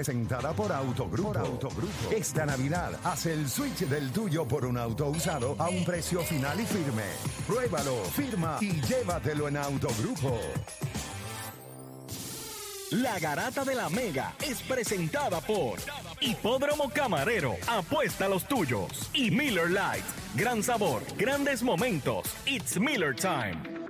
[0.00, 1.28] presentada por Autogrupo.
[1.28, 2.10] Por Autogrupo.
[2.10, 6.58] Esta Navidad, haz el switch del tuyo por un auto usado a un precio final
[6.58, 7.02] y firme.
[7.46, 10.40] Pruébalo, firma y llévatelo en Autogrupo.
[12.92, 15.78] La Garata de la Mega es presentada por
[16.22, 19.10] Hipódromo Camarero, apuesta a los tuyos.
[19.12, 22.24] Y Miller Lite, gran sabor, grandes momentos.
[22.46, 23.80] It's Miller Time.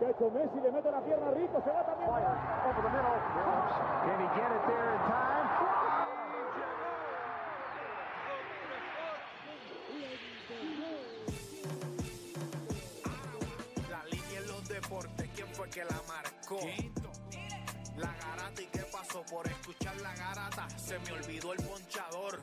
[0.00, 2.08] Muchacho Messi le mete la pierna rico, se va también.
[2.08, 2.24] Over
[2.74, 3.20] the middle.
[4.00, 5.48] Can he get it there in time?
[13.90, 16.60] La línea en los deportes, ¿quién fue que la marcó?
[17.98, 22.40] La garata y qué pasó por escuchar la garata, se me olvidó el ponchador.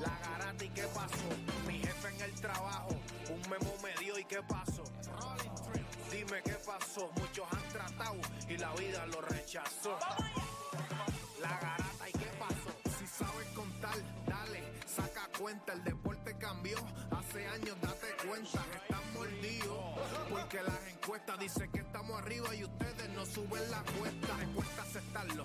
[0.00, 1.28] La garata y qué pasó,
[1.68, 2.88] mi jefe en el trabajo,
[3.30, 4.82] un memo me dio y qué pasó.
[6.26, 8.16] Dime qué pasó, muchos han tratado
[8.48, 9.98] y la vida lo rechazó.
[11.40, 16.78] La garata y qué pasó, si sabes contar, dale, saca cuenta, el deporte cambió,
[17.10, 19.98] hace años date cuenta, están mordidos,
[20.30, 24.82] porque las encuestas dicen que estamos arriba y ustedes no suben la cuesta, te cuesta
[24.82, 25.44] aceptarlo,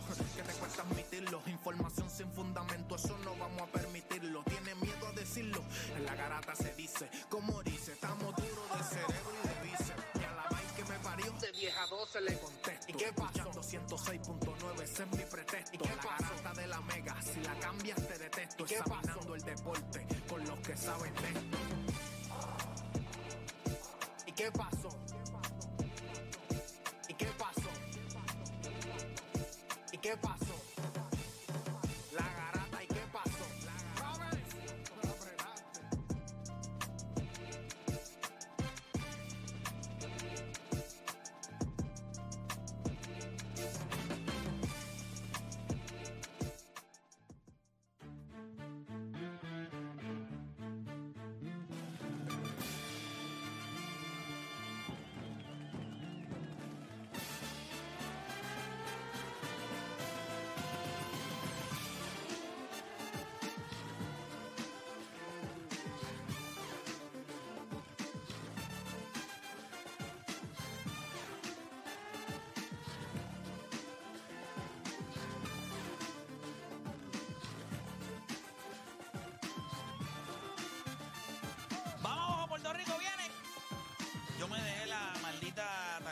[13.89, 18.07] 106.9, ese es mi pretexto, ¿y qué la garata de la mega, si la cambias
[18.07, 21.57] te detesto, examinando el deporte con los que saben de esto.
[24.27, 24.78] ¿Y qué pasó?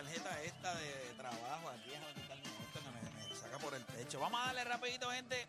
[0.07, 4.19] Tarjeta esta de trabajo aquí, esto que me, me saca por el techo.
[4.19, 5.47] Vamos a darle rapidito, gente.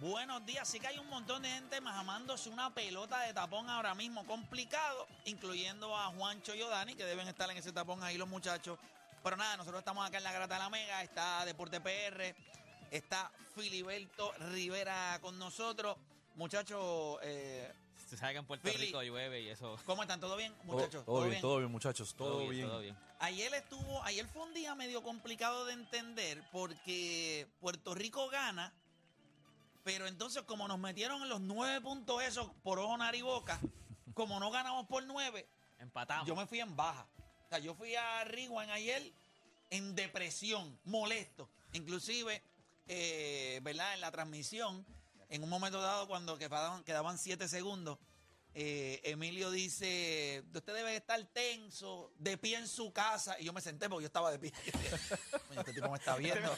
[0.00, 3.94] Buenos días, sí que hay un montón de gente majamándose una pelota de tapón ahora
[3.94, 8.28] mismo complicado, incluyendo a Juancho y Odani, que deben estar en ese tapón ahí los
[8.28, 8.78] muchachos.
[9.22, 12.34] Pero nada, nosotros estamos acá en la Grata de la Mega, está Deporte PR,
[12.90, 15.96] está Filiberto Rivera con nosotros.
[16.36, 17.72] Muchachos, eh,
[18.08, 18.86] Se sabe que en Puerto Philly.
[18.86, 19.76] Rico llueve y eso.
[19.86, 20.20] ¿cómo están?
[20.20, 21.04] ¿Todo bien, Todo, muchachos?
[21.04, 22.68] todo bien, todo bien, muchachos, todo, bien.
[22.68, 22.96] Todo bien.
[23.18, 28.72] Ayer estuvo, ayer fue un día medio complicado de entender porque Puerto Rico gana,
[29.82, 33.58] pero entonces como nos metieron en los nueve puntos esos por ojo, nariz y boca,
[34.14, 35.48] como no ganamos por nueve,
[35.78, 36.26] Empatamos.
[36.28, 37.06] yo me fui en baja.
[37.46, 39.12] O sea, yo fui a Rewind ayer
[39.70, 41.48] en depresión, molesto.
[41.72, 42.42] Inclusive,
[42.88, 43.94] eh, ¿verdad?
[43.94, 44.84] En la transmisión,
[45.28, 47.98] en un momento dado cuando quedaban, quedaban siete segundos,
[48.58, 53.38] eh, Emilio dice, usted debe estar tenso, de pie en su casa.
[53.38, 54.50] Y yo me senté porque yo estaba de pie.
[55.48, 56.50] Coño, este tipo me está viendo.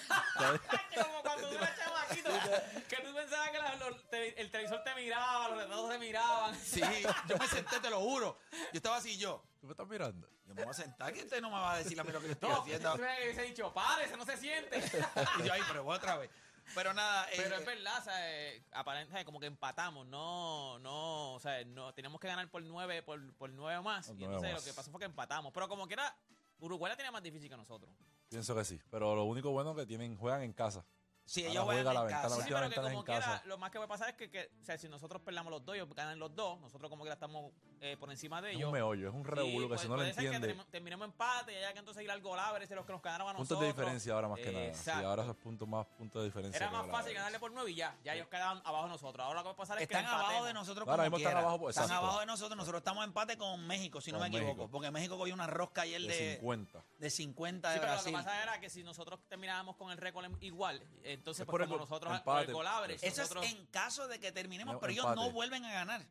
[0.95, 2.31] Como cuando tú eras chamaquito,
[2.89, 6.57] que tú pensabas que la- los te- el televisor te miraba, los retratos te miraban.
[6.61, 6.81] Sí,
[7.29, 8.39] yo me senté, te lo juro.
[8.53, 9.43] Yo estaba así, yo.
[9.61, 10.29] ¿Tú me estás mirando?
[10.47, 12.21] Yo me voy a sentar, que usted no me va a decir a mí lo
[12.21, 12.97] que yo estoy No, haciendo.
[12.97, 14.79] me hubiese dicho, párese, no se siente.
[15.41, 16.31] Y yo ahí, pero voy otra vez.
[16.75, 20.07] Pero nada, Pero eh, es verdad, o sea, eh, aparente- o sea, como que empatamos,
[20.07, 24.07] no, no, o sea, no, teníamos que ganar por nueve, por, por nueve más.
[24.07, 24.63] Por y nueve entonces más.
[24.63, 25.53] lo que pasó fue que empatamos.
[25.53, 26.17] Pero como que era,
[26.61, 27.91] Uruguay la tenía más difícil que nosotros.
[28.29, 28.81] Pienso que sí.
[28.91, 30.85] Pero lo único bueno es que tienen, juegan en casa.
[31.29, 32.29] Si ellos juega juegan la en casa.
[32.29, 33.43] la Sí, última pero que ventana es como en quiera, casa.
[33.47, 35.65] lo más que va a pasar es que, que, o sea, si nosotros perdamos los
[35.65, 38.67] dos, ellos ganan los dos, nosotros como que estamos eh, por encima de Es ellos.
[38.69, 40.55] un meollo, es un Sí, revuelo que puede- si no lo que entiende.
[40.57, 43.33] termi- terminemos empate y haya que entonces ir al golabre, los que nos ganaron a
[43.37, 43.61] Puntos nosotros.
[43.61, 44.75] de diferencia ahora más que nada.
[44.75, 46.57] Sí, ahora esos puntos más puntos de diferencia.
[46.57, 47.97] Era que más fácil ganarle por nueve y ya.
[48.05, 49.25] Ya ellos quedaban abajo de nosotros.
[49.25, 51.31] Ahora lo que va a pasar es Están que abajo de nosotros Ahora mismo están
[51.33, 51.41] quiera.
[51.41, 52.57] abajo, pues, están abajo de nosotros.
[52.57, 54.69] Nosotros estamos en empate con México, si no me equivoco.
[54.71, 56.83] Porque México cogió una rosca ayer de de, 50.
[56.99, 58.25] de 50 de Sí, pero lo que Brasil.
[58.25, 60.83] pasa era que si nosotros terminábamos con el récord igual,
[61.19, 62.95] entonces Es pues por como nosotros por el golabre.
[63.01, 66.07] Eso nosotros- es en caso de que terminemos, No, pero ellos no vuelven a ganar.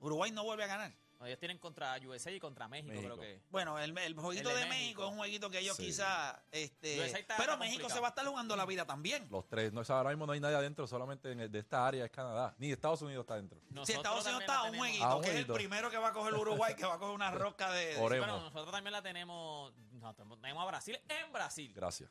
[0.00, 0.92] Uruguay no vuelve a ganar.
[1.18, 3.14] No, ellos tienen contra USA y contra México, México.
[3.14, 3.42] creo que.
[3.50, 4.80] Bueno, el, el jueguito El de de México.
[4.84, 5.04] México.
[5.04, 5.84] es un jueguito que ellos Sí.
[5.84, 6.38] quizás.
[6.50, 6.96] Este,
[7.36, 7.90] pero México complicado.
[7.90, 9.28] se va a estar jugando la vida también.
[9.30, 9.70] Los tres.
[9.74, 12.54] No, ahora mismo no hay nadie adentro, solamente en el- de esta área es Canadá.
[12.56, 13.60] Ni Estados Unidos está adentro.
[13.84, 16.12] Si Estados Unidos está un jueguito, Ah, un que es el primero que va a
[16.14, 17.84] coger Uruguay, que va a coger una roca de.
[17.96, 18.26] de- Oremos.
[18.26, 19.74] Bueno, nosotros también la tenemos.
[19.92, 21.70] No, tenemos a Brasil en Brasil.
[21.74, 22.10] Gracias.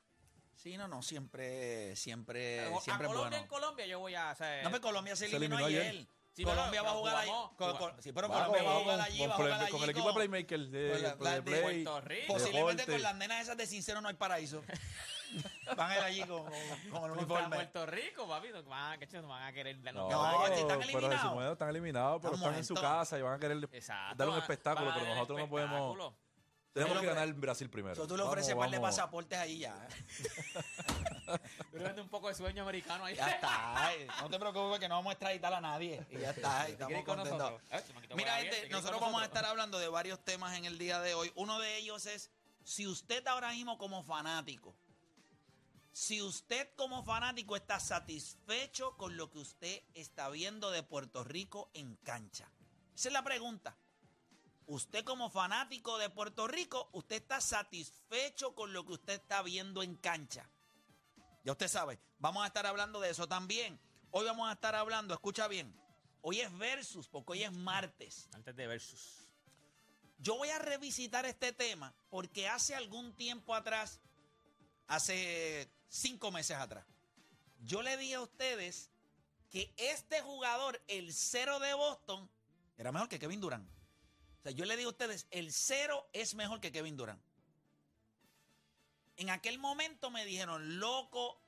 [0.62, 3.38] Sí, no, no, siempre, siempre, a siempre es Colombia bueno.
[3.38, 4.36] en Colombia yo voy a.
[4.36, 5.82] sea, No, pero Colombia se Se eliminó, ayer.
[5.90, 6.08] ayer.
[6.34, 7.30] Sí, Colombia va a jugar ahí.
[8.00, 9.72] sí, pero Colombia va a jugar allí, con, va a jugar el, allí.
[9.72, 11.62] con el equipo de playmaker de, con la- de la de play.
[11.84, 12.34] Puerto Rico.
[12.34, 12.92] Posiblemente deporte.
[12.92, 14.62] con las nenas esas de sincero no hay paraíso.
[15.78, 17.56] Van a ir allí con, con- con el uniforme.
[17.56, 18.50] Puerto Rico, papi.
[18.50, 19.78] No van, a- que chicos, no van a querer.
[19.94, 21.22] No, No, pero, si están pero eliminados.
[21.30, 22.92] supone, están eliminados, pero Están están en su muertos.
[22.98, 24.16] casa y van a querer Exacto.
[24.18, 25.74] dar un van- espectáculo, van a pero dar el nosotros no podemos.
[25.98, 26.29] espectáculo.
[26.74, 27.96] Tenemos que le- ganar Brasil primero.
[27.96, 28.96] So, tú le Vamos, ofreces par de vamos.
[28.96, 29.76] pasaportes ahí ya.
[29.90, 30.60] ¿eh?
[31.72, 33.16] Pero vende un poco de sueño americano ahí.
[33.16, 33.86] Ya está.
[33.88, 36.06] ay, No te preocupes que no vamos a extraditar a nadie.
[36.12, 36.62] Y ya está.
[36.62, 37.40] ay, ¿Te quieres Estamos ir con contentos.
[37.52, 37.62] nosotros?
[37.72, 39.88] Eh, Mira, juega bien, gente, ¿te quieres ir con nosotros vamos a estar hablando de
[39.90, 41.32] varios temas en el día de hoy.
[41.36, 42.30] Uno de ellos es
[42.64, 44.76] si usted ahora mismo como fanático,
[45.92, 51.70] si usted como fanático está satisfecho con lo que usted está viendo de Puerto Rico
[51.74, 52.50] en cancha.
[52.96, 53.76] Esa es la pregunta.
[54.70, 59.82] Usted como fanático de Puerto Rico, ¿usted está satisfecho con lo que usted está viendo
[59.82, 60.48] en cancha?
[61.44, 63.80] Ya usted sabe, vamos a estar hablando de eso también.
[64.12, 65.76] Hoy vamos a estar hablando, escucha bien,
[66.22, 68.30] hoy es versus, porque hoy es martes.
[68.32, 69.32] Antes de Versus.
[70.20, 74.00] Yo voy a revisitar este tema porque hace algún tiempo atrás,
[74.86, 76.86] hace cinco meses atrás,
[77.58, 78.92] yo le dije a ustedes
[79.50, 82.30] que este jugador, el cero de Boston,
[82.78, 83.79] era mejor que Kevin Durant.
[84.40, 87.22] O sea, yo le digo a ustedes, el cero es mejor que Kevin Durant.
[89.18, 91.42] En aquel momento me dijeron, loco,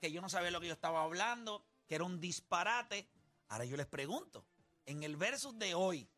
[0.00, 3.06] que yo no sabía lo que yo estaba hablando, que era un disparate.
[3.48, 4.46] Ahora yo les pregunto,
[4.86, 6.08] en el versus de hoy,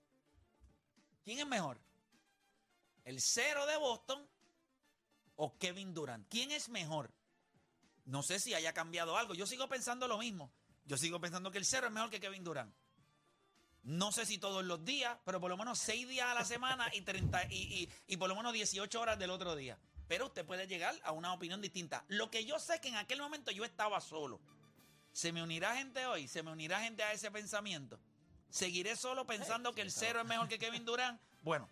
[1.25, 1.81] ¿quién es mejor?
[3.05, 4.25] ¿El cero de Boston
[5.35, 6.29] o Kevin Durant?
[6.29, 7.11] ¿Quién es mejor?
[8.05, 9.35] No sé si haya cambiado algo.
[9.35, 10.53] Yo sigo pensando lo mismo.
[10.85, 12.73] Yo sigo pensando que el cero es mejor que Kevin Durant.
[13.83, 16.89] No sé si todos los días, pero por lo menos seis días a la semana
[16.95, 19.79] y, 30, y, y- y por lo menos 18 horas del otro día.
[20.07, 22.05] Pero usted puede llegar a una opinión distinta.
[22.09, 24.41] Lo que yo sé es que en aquel momento yo estaba solo.
[25.13, 26.29] ¿Se me unirá gente hoy?
[26.29, 27.99] ¿Se me unirá gente a ese pensamiento?
[28.51, 31.21] ¿Seguiré solo pensando que el cero es mejor que Kevin Durant?
[31.43, 31.69] Bueno,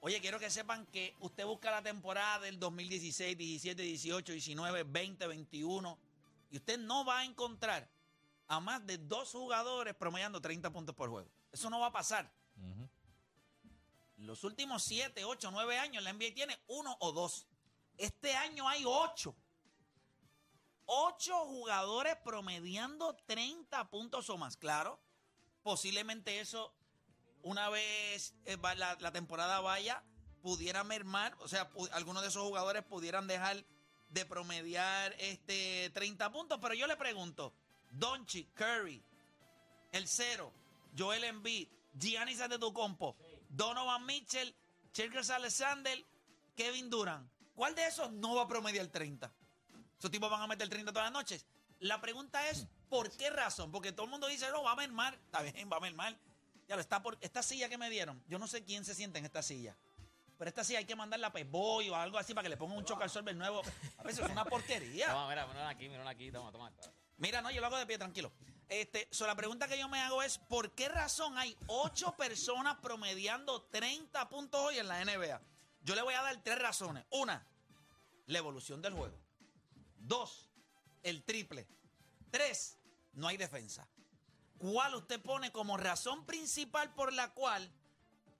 [0.00, 5.26] oye, quiero que sepan que usted busca la temporada del 2016, 17, 18, 19, 20,
[5.26, 5.98] 21
[6.50, 7.86] y usted no va a encontrar
[8.48, 11.30] a más de dos jugadores promediando 30 puntos por juego.
[11.52, 12.30] Eso no va a pasar.
[14.16, 17.46] Los últimos 7, 8, 9 años la NBA tiene uno o dos.
[17.96, 19.34] Este año hay 8.
[20.86, 24.56] 8 jugadores promediando 30 puntos o más.
[24.56, 25.00] Claro,
[25.62, 26.72] posiblemente eso,
[27.42, 30.02] una vez eh, la, la temporada vaya,
[30.40, 31.36] pudiera mermar.
[31.40, 33.64] O sea, algunos de esos jugadores pudieran dejar
[34.08, 36.58] de promediar este 30 puntos.
[36.62, 37.52] Pero yo le pregunto,
[37.98, 39.02] Doncic, Curry,
[39.92, 40.52] el cero,
[40.96, 43.16] Joel Embiid, Giannis Antetokounmpo,
[43.48, 44.54] Donovan Mitchell,
[44.92, 45.98] Cherkers Alexander,
[46.54, 47.30] Kevin Durant.
[47.54, 49.32] ¿Cuál de esos no va a promediar 30?
[49.98, 51.46] Esos tipos van a meter 30 todas las noches.
[51.80, 53.70] La pregunta es, ¿por qué razón?
[53.70, 55.14] Porque todo el mundo dice, no, va a mermar.
[55.26, 56.16] Está bien, va a mermar.
[56.68, 58.20] Ya lo está por esta silla que me dieron.
[58.28, 59.76] Yo no sé quién se siente en esta silla.
[60.36, 62.78] Pero esta silla hay que mandarla a Pezboy o algo así para que le pongan
[62.78, 63.62] un choque al solver nuevo.
[63.98, 65.06] A veces es una porquería.
[65.12, 66.72] Toma, mira, mira aquí, mira aquí, toma, toma.
[67.18, 68.32] Mira, no, yo lo hago de pie, tranquilo.
[68.68, 72.76] Este, so, la pregunta que yo me hago es, ¿por qué razón hay ocho personas
[72.82, 75.40] promediando 30 puntos hoy en la NBA?
[75.82, 77.04] Yo le voy a dar tres razones.
[77.10, 77.46] Una,
[78.26, 79.16] la evolución del juego.
[79.98, 80.50] Dos,
[81.02, 81.66] el triple.
[82.30, 82.76] Tres,
[83.12, 83.88] no hay defensa.
[84.58, 87.70] ¿Cuál usted pone como razón principal por la cual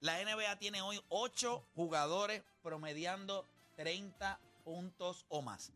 [0.00, 5.72] la NBA tiene hoy ocho jugadores promediando 30 puntos o más?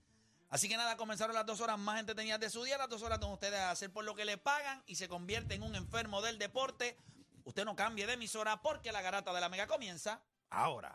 [0.51, 3.21] Así que nada, comenzaron las dos horas más entretenidas de su día, las dos horas
[3.21, 6.39] donde ustedes hacer por lo que le pagan y se convierte en un enfermo del
[6.39, 6.97] deporte.
[7.45, 10.93] Usted no cambie de emisora porque la garata de la mega comienza ahora.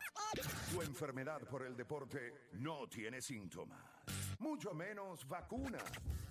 [0.70, 3.80] Tu enfermedad por el deporte no tiene síntomas,
[4.40, 5.80] mucho menos vacuna.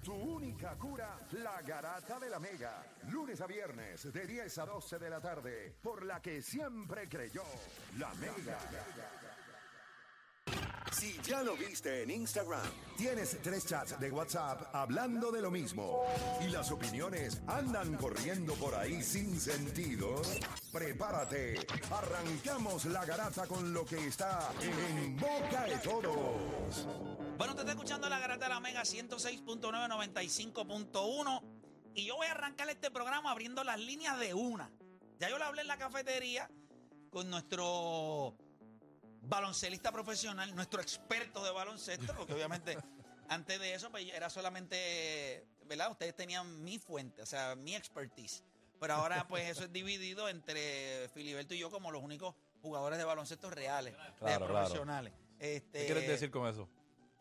[0.02, 2.85] Tu única cura, la garata de la mega.
[3.09, 7.45] Lunes a viernes de 10 a 12 de la tarde, por la que siempre creyó,
[7.99, 8.59] la mega.
[10.94, 12.62] Si ya lo viste en Instagram,
[12.96, 16.04] tienes tres chats de WhatsApp hablando de lo mismo
[16.40, 20.22] y las opiniones andan corriendo por ahí sin sentido,
[20.72, 21.66] prepárate.
[21.90, 26.86] Arrancamos la garata con lo que está en boca de todos.
[27.38, 31.42] Bueno, usted está escuchando la garata de la Mega 106.9, 95.1.
[31.96, 34.70] Y yo voy a arrancar este programa abriendo las líneas de una.
[35.18, 36.48] Ya yo lo hablé en la cafetería
[37.10, 38.36] con nuestro
[39.28, 42.76] baloncelista profesional, nuestro experto de baloncesto, porque obviamente
[43.28, 45.90] antes de eso pues, era solamente, ¿verdad?
[45.90, 48.45] Ustedes tenían mi fuente, o sea, mi expertise.
[48.81, 53.04] Pero ahora pues eso es dividido entre Filiberto y yo como los únicos jugadores de
[53.04, 54.47] baloncesto reales, Claro, de claro.
[54.47, 55.12] profesionales.
[55.38, 56.69] Este, ¿Qué quieres decir con eso?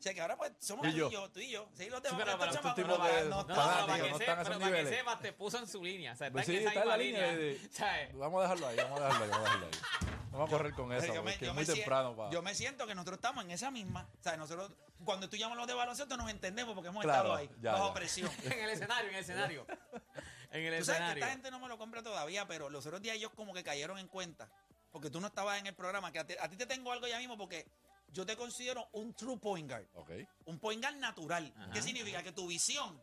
[0.03, 1.09] O sea, que ahora pues somos Tú y yo.
[1.09, 1.69] yo, tú y yo.
[1.75, 4.17] Sí, los Sí, demás, pero- estos pero chamacos no de- no no para que, no
[4.17, 6.11] se- están a esos pero para que sepas, te puso en su línea.
[6.11, 8.17] O sea, está Pues en sí, esa está en misma la línea de- ¿Sabes?
[8.17, 10.19] Vamos a dejarlo ahí, vamos a dejarlo ahí, vamos a dejarlo ahí.
[10.33, 12.31] Vamos a correr con eso, Yo me- yo es muy sien- temprano para...
[12.31, 14.09] Yo me siento que nosotros estamos en esa misma.
[14.19, 14.73] O sea, nosotros,
[15.05, 17.87] cuando tú llamas los de baloncesto, nos entendemos porque hemos Claro, estado ahí, ya, bajo
[17.87, 17.93] ya.
[17.93, 18.29] presión.
[18.43, 19.65] En el escenario, en el escenario.
[20.51, 21.23] En el Tú sabes que escenario.
[21.23, 23.97] esta gente no me lo compra todavía, pero los otros días ellos como que cayeron
[23.99, 24.49] en cuenta.
[24.91, 27.07] Porque tú no estabas en el programa, que a ti, a ti te tengo algo
[27.07, 27.65] ya mismo porque
[28.13, 29.85] yo te considero un true point guard.
[29.95, 30.11] Ok.
[30.45, 31.51] Un point guard natural.
[31.57, 31.71] Ajá.
[31.71, 32.23] ¿Qué significa?
[32.23, 33.01] Que tu visión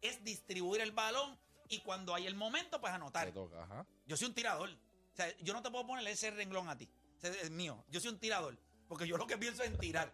[0.00, 1.38] es distribuir el balón
[1.68, 3.26] y cuando hay el momento, pues anotar.
[3.26, 3.86] Te toca, ajá.
[4.06, 4.70] Yo soy un tirador.
[4.70, 6.88] O sea, yo no te puedo poner ese renglón a ti.
[7.22, 7.84] Es mío.
[7.88, 8.56] Yo soy un tirador.
[8.88, 10.12] Porque yo lo que pienso es en tirar.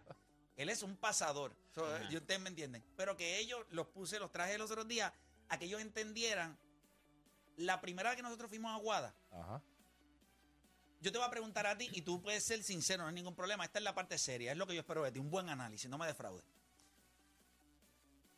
[0.55, 1.55] Él es un pasador.
[1.73, 2.83] So, yo- ustedes me entienden.
[2.97, 5.11] Pero que ellos los puse, los traje los otros días
[5.47, 6.57] a que ellos entendieran.
[7.57, 9.61] La primera vez que nosotros fuimos a Aguada, Ajá.
[11.01, 13.35] Yo te voy a preguntar a ti y tú puedes ser sincero, no hay ningún
[13.35, 13.63] problema.
[13.63, 15.89] Esta es la parte seria, es lo que yo espero de ti, un buen análisis,
[15.89, 16.43] no me defraude.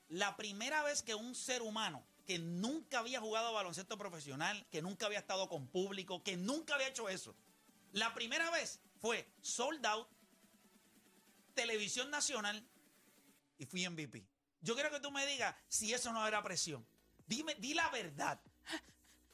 [0.10, 5.06] La primera vez que un ser humano que nunca había jugado baloncesto profesional, que nunca
[5.08, 7.36] había estado con público, que nunca había hecho eso,
[7.94, 10.08] la primera vez fue sold out,
[11.54, 12.64] televisión nacional
[13.58, 14.26] y fui MVP.
[14.62, 16.86] Yo quiero que tú me digas si eso no era presión.
[17.26, 18.40] Dime, di la verdad.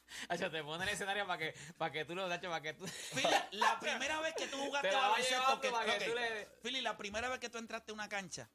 [0.28, 2.74] Hacho, te pone en el escenario para que, para que tú lo Hacho, para que
[2.74, 2.86] tú.
[3.14, 6.96] Philly, la primera vez que tú jugaste baloncesto, que, para que tú le- Philly, la
[6.96, 8.48] primera vez que tú entraste a una cancha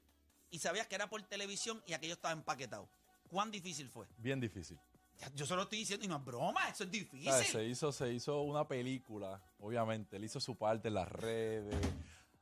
[0.50, 2.88] y sabías que era por televisión y aquello estaba empaquetado.
[3.28, 4.06] ¿Cuán difícil fue?
[4.18, 4.80] Bien difícil.
[5.20, 7.32] Ya, Yo solo estoy diciendo, y no es broma, eso es difícil.
[7.32, 7.48] ¿Sabes?
[7.48, 10.18] Se hizo, se hizo una película, obviamente.
[10.18, 11.76] Él hizo su parte en las redes,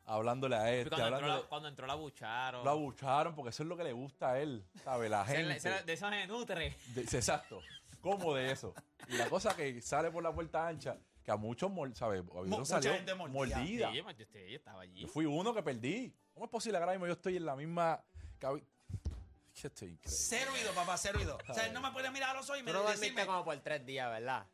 [0.06, 2.64] hablándole a este, Cuando entró, la, cuando entró la bucharon.
[2.66, 5.10] Lo abucharon porque eso es lo que le gusta a él, ¿sabes?
[5.10, 5.60] La gente.
[5.60, 6.76] se de eso se nutre.
[6.88, 7.62] De- exacto.
[8.02, 8.74] ¿Cómo de eso?
[9.08, 12.22] Y la cosa que sale por la puerta ancha, que a muchos, mol- ¿sabes?
[12.22, 13.34] Hubieron mucha salido gente mordida.
[13.58, 13.66] mordida.
[13.66, 15.02] Sí, yo, yo, yo estaba allí.
[15.02, 16.14] Yo fui uno que perdí.
[16.34, 18.04] ¿Cómo es posible ahora mismo yo estoy en la misma...
[18.40, 20.00] estoy increíble.
[20.06, 21.38] Cero oído, papá, cero oído.
[21.48, 23.26] O sea, él no me puede mirar a los ojos y me Tú no dormiste
[23.26, 24.48] como por tres días, ¿verdad?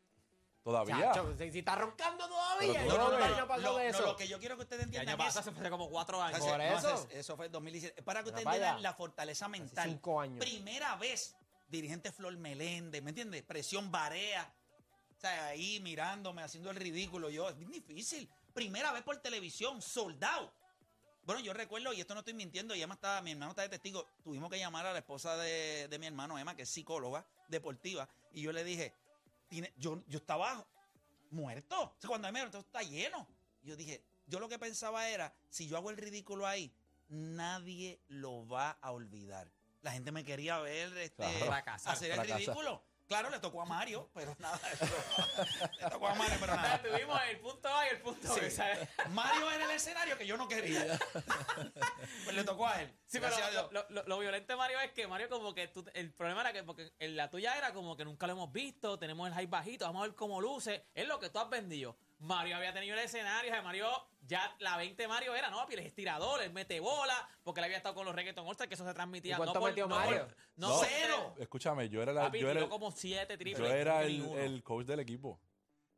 [0.62, 0.98] Todavía.
[1.12, 2.84] Chacho, si, si está roncando todavía.
[2.84, 4.02] Yo no, no no, no pasó lo, de no, eso.
[4.06, 5.54] lo que yo quiero que ustedes El año entiendan es...
[5.58, 6.40] fue como cuatro años.
[6.40, 6.88] Hace- Por no, eso.
[6.92, 8.02] hace- eso fue en 2017.
[8.02, 9.88] Para que ustedes entiendan la fortaleza mental.
[9.88, 10.40] cinco años.
[10.44, 11.34] Primera vez,
[11.68, 13.42] dirigente Flor Meléndez, ¿me entiendes?
[13.42, 14.52] Presión Barea.
[15.16, 17.30] O sea, ahí mirándome, haciendo el ridículo.
[17.30, 18.28] Yo, es difícil.
[18.54, 20.52] Primera vez por televisión, soldado.
[21.24, 23.68] Bueno, yo recuerdo, y esto no estoy mintiendo, y Emma está, mi hermano está de
[23.68, 24.06] testigo.
[24.22, 28.08] Tuvimos que llamar a la esposa de, de mi hermano, Emma, que es psicóloga deportiva,
[28.32, 28.94] y yo le dije,
[29.76, 30.66] yo, yo estaba
[31.30, 31.82] muerto.
[31.82, 33.28] O sea, cuando me dijeron, está lleno.
[33.62, 36.72] Yo dije, yo lo que pensaba era, si yo hago el ridículo ahí,
[37.08, 39.50] nadie lo va a olvidar.
[39.88, 41.46] La gente me quería ver este, Claro.
[41.46, 42.40] Fracasar, hacer el fracasar.
[42.40, 42.84] ridículo.
[43.06, 44.60] Claro, le tocó a Mario, pero nada.
[45.80, 46.82] le tocó a Mario, pero nada.
[46.82, 48.40] Tuvimos el punto A y el punto Sí.
[48.40, 48.50] B.
[48.50, 48.86] ¿sabes?
[49.08, 50.98] Mario era el escenario que yo no quería.
[52.24, 52.94] pues le tocó a él.
[53.06, 53.34] Sí, pero
[53.72, 56.52] lo, lo- lo violento de Mario es que Mario como que tú- el problema era
[56.52, 59.46] que porque en la tuya era como que nunca lo hemos visto, tenemos el hype
[59.50, 61.96] bajito, vamos a ver cómo luce, es lo que tú has vendido.
[62.20, 63.88] Mario había tenido el escenario, o sea, Mario,
[64.26, 67.64] ya la 20 de Mario era, no, papi, es estirador, él mete bola, porque él
[67.66, 69.34] había estado con los reggaeton all que eso se transmitía.
[69.34, 70.28] ¿Y cuánto no por- metió no por- Mario?
[70.56, 70.80] no, No.
[70.82, 71.34] Cero.
[71.38, 73.58] Escúchame, yo era, la- Papi, yo era, como 7 triples.
[73.58, 75.40] yo era el, el coach del equipo.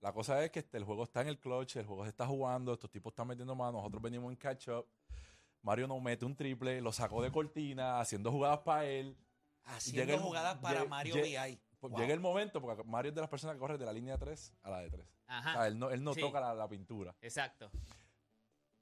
[0.00, 2.26] La cosa es que este, el juego está en el clutch, el juego se está
[2.26, 4.86] jugando, estos tipos están metiendo manos, nosotros venimos en catch up.
[5.62, 9.16] Mario nos mete un triple, lo sacó de cortina, haciendo jugadas para él.
[9.64, 11.60] Haciendo Llega el- jugadas para Mario VI.
[11.80, 12.00] Pues Wow.
[12.00, 14.52] Llega el momento, porque Mario es de las personas que corre de la línea 3
[14.62, 15.06] a la de 3.
[15.26, 15.50] Ajá.
[15.50, 16.20] O sea, él no, él no Sí.
[16.20, 17.16] toca la, la pintura.
[17.22, 17.70] Exacto.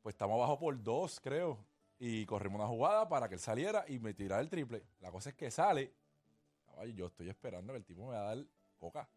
[0.03, 1.65] Pues estamos abajo por dos, creo.
[2.01, 4.85] Y corrimos una jugada para que él saliera y me tirara el triple.
[5.01, 5.95] La cosa es que sale.
[6.65, 8.45] Caballo, yo estoy esperando que el tipo me va a dar
[8.79, 9.09] coca.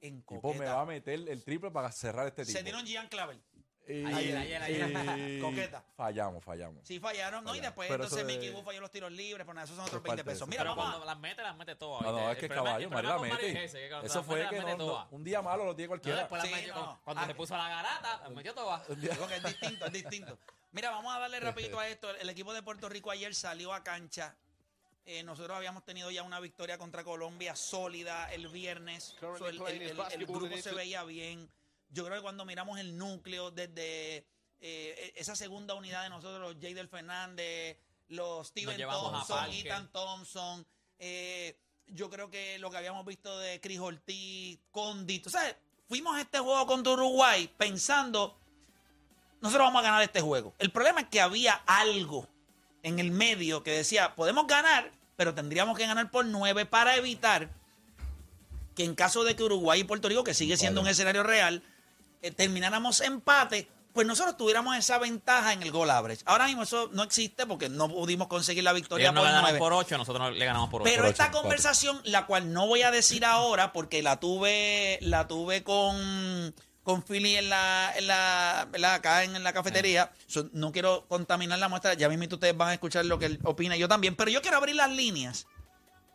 [0.00, 0.64] En El tipo coqueta.
[0.64, 2.56] me va a meter el triple para cerrar este tipo.
[2.58, 3.42] Se dieron Gian Clavel.
[3.86, 5.28] Y- Ayer, ayer, ayer.
[5.30, 5.84] y Coqueta.
[5.96, 6.86] Fallamos, fallamos.
[6.86, 7.54] Sí, fallaron, ¿no?
[7.54, 9.88] Y después Pero entonces Mickey Wu falló los tiros libres, pero nada, esos son otros
[9.88, 10.36] Eso es 20 parte de pesos.
[10.38, 10.46] eso.
[10.46, 12.02] Mira, Pero cuando las mete, las mete todas.
[12.02, 12.32] No, no, ¿oíste?
[12.32, 13.64] es que El caballo, Mario la mete.
[13.64, 16.18] ese, que Eso fue mete, que no, no- un día malo lo tiene No, cualquiera.
[16.20, 17.00] después las Sí, metió- no.
[17.04, 17.26] Cuando Ah.
[17.26, 18.82] se puso la garata, las metió todas.
[18.88, 20.38] Es distinto, es distinto.
[20.72, 22.10] Mira, vamos a darle rapidito a esto.
[22.16, 24.34] El equipo de Puerto Rico ayer salió a cancha.
[25.06, 29.14] Eh, nosotros habíamos tenido ya una victoria contra Colombia sólida el viernes.
[29.20, 31.50] So, el, el- el- el grupo se veía bien.
[31.94, 34.26] Yo creo que cuando miramos el núcleo desde
[34.60, 39.50] eh, esa segunda unidad de nosotros, los Jadel Fernández, los Steven Thompson.
[39.52, 40.66] Ethan Thompson,
[40.98, 45.56] eh, yo creo que lo que habíamos visto de Chris Ortiz, Condit, o sea,
[45.88, 48.36] fuimos a este juego contra Uruguay pensando
[49.40, 50.54] nosotros vamos a ganar este juego.
[50.58, 52.26] El problema es que había algo
[52.82, 57.50] en el medio que decía, podemos ganar, pero tendríamos que ganar por nueve para evitar
[58.74, 61.62] que en caso de que Uruguay y Puerto Rico, que sigue siendo un escenario real,
[62.30, 66.22] termináramos empate, pues nosotros tuviéramos esa ventaja en el gol average.
[66.26, 69.44] Ahora mismo eso no existe porque no pudimos conseguir la victoria Ellos no por ganaron
[69.44, 69.58] nueve.
[69.60, 70.90] por 8, nosotros no le ganamos por 8.
[70.90, 75.28] Pero Por esta conversación, la cual no voy a decir ahora porque la tuve, la
[75.28, 76.52] tuve con,
[76.82, 78.94] con Philly en la, en la, ¿verdad?
[78.94, 80.10] acá en, la cafetería.
[80.26, 81.94] So, no quiero contaminar la muestra.
[81.94, 84.16] Ya mismo ustedes van a escuchar lo que él opina yo también.
[84.16, 85.46] Pero yo quiero abrir las líneas.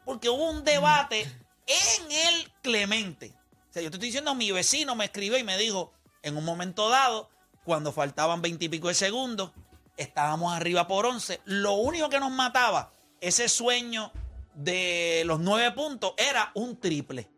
[0.04, 1.22] Porque hubo un debate
[1.66, 3.34] en el Clemente.
[3.70, 6.46] O sea, yo te estoy diciendo, mi vecino me escribió y me dijo, en un
[6.46, 7.30] momento dado,
[7.64, 9.52] cuando faltaban veintipico de segundos,
[9.98, 11.42] estábamos arriba por 11.
[11.46, 14.12] Lo único que nos mataba, ese sueño
[14.54, 17.30] de los nueve puntos, era un triple.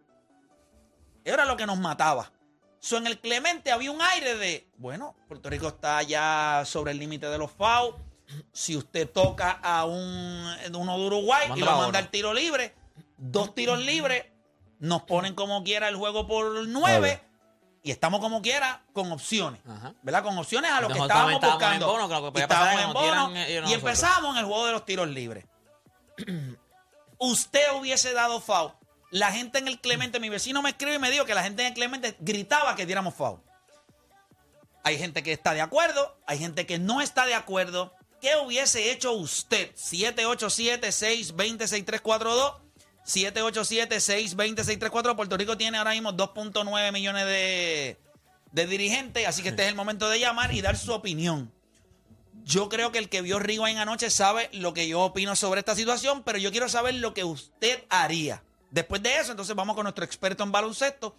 [1.24, 2.32] Era lo que nos mataba.
[2.80, 6.98] So, en el Clemente había un aire de, bueno, Puerto Rico está ya sobre el
[6.98, 8.00] límite de los FAO.
[8.52, 12.74] Si usted toca a un, uno de Uruguay y lo manda al tiro libre,
[13.18, 14.26] dos tiros libres,
[14.80, 17.22] nos ponen como quiera el juego por nueve
[17.84, 19.60] y estamos como quiera con opciones.
[19.68, 19.94] Ajá.
[20.04, 20.24] ¿Verdad?
[20.24, 21.88] Con opciones a lo que estábamos estábamos en buscando.
[21.88, 23.74] bono, que lo que estábamos es en bono tiran ellos y nosotros.
[23.74, 25.46] empezamos en el juego de los tiros libres.
[27.18, 28.72] Usted hubiese dado foul.
[29.10, 31.64] La gente en el Clemente, mi vecino me escribe y me dijo que la gente
[31.64, 33.40] en el Clemente gritaba que diéramos foul.
[34.84, 37.94] Hay gente que está de acuerdo, hay gente que no está de acuerdo.
[38.20, 39.72] ¿Qué hubiese hecho usted?
[39.76, 42.56] 787-620-6342.
[43.06, 45.16] 787-620-6342.
[45.16, 48.00] Puerto Rico tiene ahora mismo 2.9 millones de,
[48.52, 51.52] de dirigentes, así que este es el momento de llamar y dar su opinión.
[52.44, 55.76] Yo creo que el que vio Rewind anoche sabe lo que yo opino sobre esta
[55.76, 58.44] situación, pero yo quiero saber lo que usted haría.
[58.72, 61.16] Después de eso, entonces vamos con nuestro experto en baloncesto,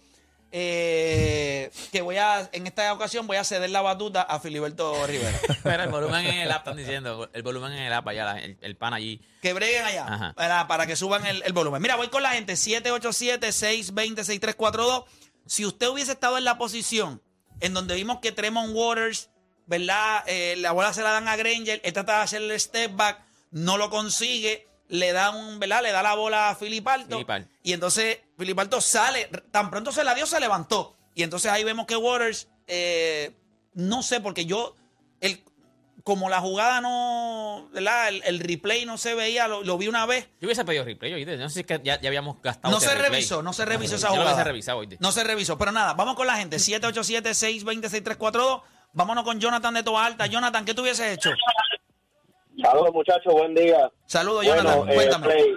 [0.55, 5.35] eh, que voy a, en esta ocasión voy a ceder la batuta a Filiberto Rivera.
[5.63, 7.27] Pero el volumen en el app, están diciendo.
[7.33, 9.19] El volumen en el app, allá, la- el, el pan allí.
[9.41, 10.33] Que breguen allá Ajá.
[10.35, 11.81] para, para que suban el, el volumen.
[11.81, 15.05] Mira, voy con la gente, 787-620-6342.
[15.45, 17.21] Si usted hubiese estado en la posición
[17.59, 19.29] en donde vimos que Tremont Waters,
[19.65, 20.23] ¿verdad?
[20.27, 23.23] Eh, la bola se la dan a Granger, él trata de hacerle el step back,
[23.51, 25.81] no lo consigue, le da un, ¿verdad?
[25.81, 27.15] Le da la bola a Filipalto.
[27.15, 27.49] Filipal.
[27.63, 30.95] Y entonces Filipalto sale, tan pronto se la dio, se levantó.
[31.15, 33.35] Y entonces ahí vemos que Waters, eh,
[33.73, 34.75] no sé, porque yo,
[35.19, 35.43] el,
[36.03, 38.09] como la jugada no, ¿verdad?
[38.09, 40.29] El, el replay no se veía, lo, lo vi una vez.
[40.39, 41.37] Yo hubiese pedido replay, oíste.
[41.37, 42.71] No sé si es que ya, ya habíamos gastado.
[42.71, 43.09] No se replay.
[43.09, 44.27] revisó, no se revisó esa jugada.
[44.27, 44.97] hubiese revisado, oíste.
[44.99, 45.57] No se revisó.
[45.57, 46.57] Pero nada, vamos con la gente.
[46.57, 48.61] 787-620-6342.
[48.95, 50.27] Vámonos con Jonathan de Toa Alta.
[50.27, 51.31] Jonathan, ¿qué tú hubieses hecho?
[52.61, 53.91] Saludos muchachos, buen día.
[54.05, 54.89] Saludos, Jonathan.
[54.89, 55.25] eh, Cuéntame.
[55.27, 55.55] Play,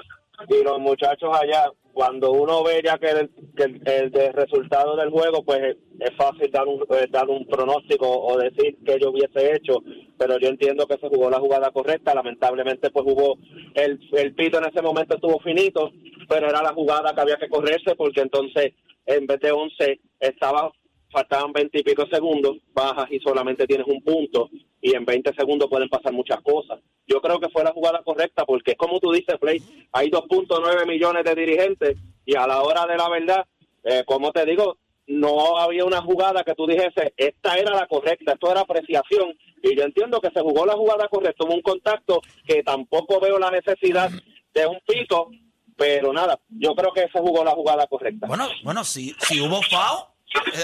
[0.49, 5.43] y los muchachos allá, cuando uno ve ya que el, que el, resultado del juego,
[5.45, 9.55] pues es, es fácil dar un, eh, dar un pronóstico o decir que yo hubiese
[9.55, 9.83] hecho,
[10.19, 13.39] pero yo entiendo que se jugó la jugada correcta, lamentablemente pues jugó,
[13.75, 15.91] el, el pito en ese momento estuvo finito,
[16.29, 18.75] pero era la jugada que había que correrse porque entonces
[19.07, 20.71] en vez de 11 estaba
[21.17, 24.51] faltaban 20 y pico segundos, bajas y solamente tienes un punto
[24.83, 26.79] y en 20 segundos pueden pasar muchas cosas.
[27.07, 30.87] Yo creo que fue la jugada correcta porque es como tú dices, Play, hay 2.9
[30.87, 33.47] millones de dirigentes y a la hora de la verdad,
[33.85, 34.77] eh, como te digo,
[35.07, 39.75] no había una jugada que tú dijese, esta era la correcta, esto era apreciación y
[39.75, 43.51] yo entiendo que se jugó la jugada correcta, hubo un contacto que tampoco veo la
[43.51, 44.11] necesidad
[44.53, 45.31] de un pico,
[45.79, 48.27] pero nada, yo creo que se jugó la jugada correcta.
[48.27, 50.16] Bueno, bueno, si, si hubo eh,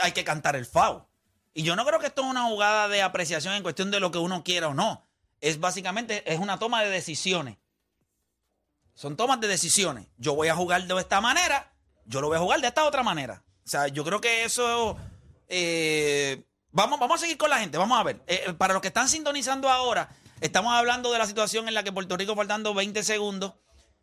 [0.02, 1.04] hay que cantar el foul.
[1.54, 4.10] Y yo no creo que esto es una jugada de apreciación en cuestión de lo
[4.10, 5.06] que uno quiera o no.
[5.40, 7.58] Es básicamente, es una toma de decisiones.
[8.94, 10.06] Son tomas de decisiones.
[10.16, 11.72] Yo voy a jugar de esta manera,
[12.04, 13.42] yo lo voy a jugar de esta otra manera.
[13.64, 14.96] O sea, yo creo que eso...
[15.48, 18.22] eh, vamos, vamos a seguir con la gente, vamos a ver.
[18.26, 20.08] Eh, para los que están sintonizando ahora,
[20.40, 23.54] estamos hablando de la situación en la que Puerto Rico, faltando 20 segundos,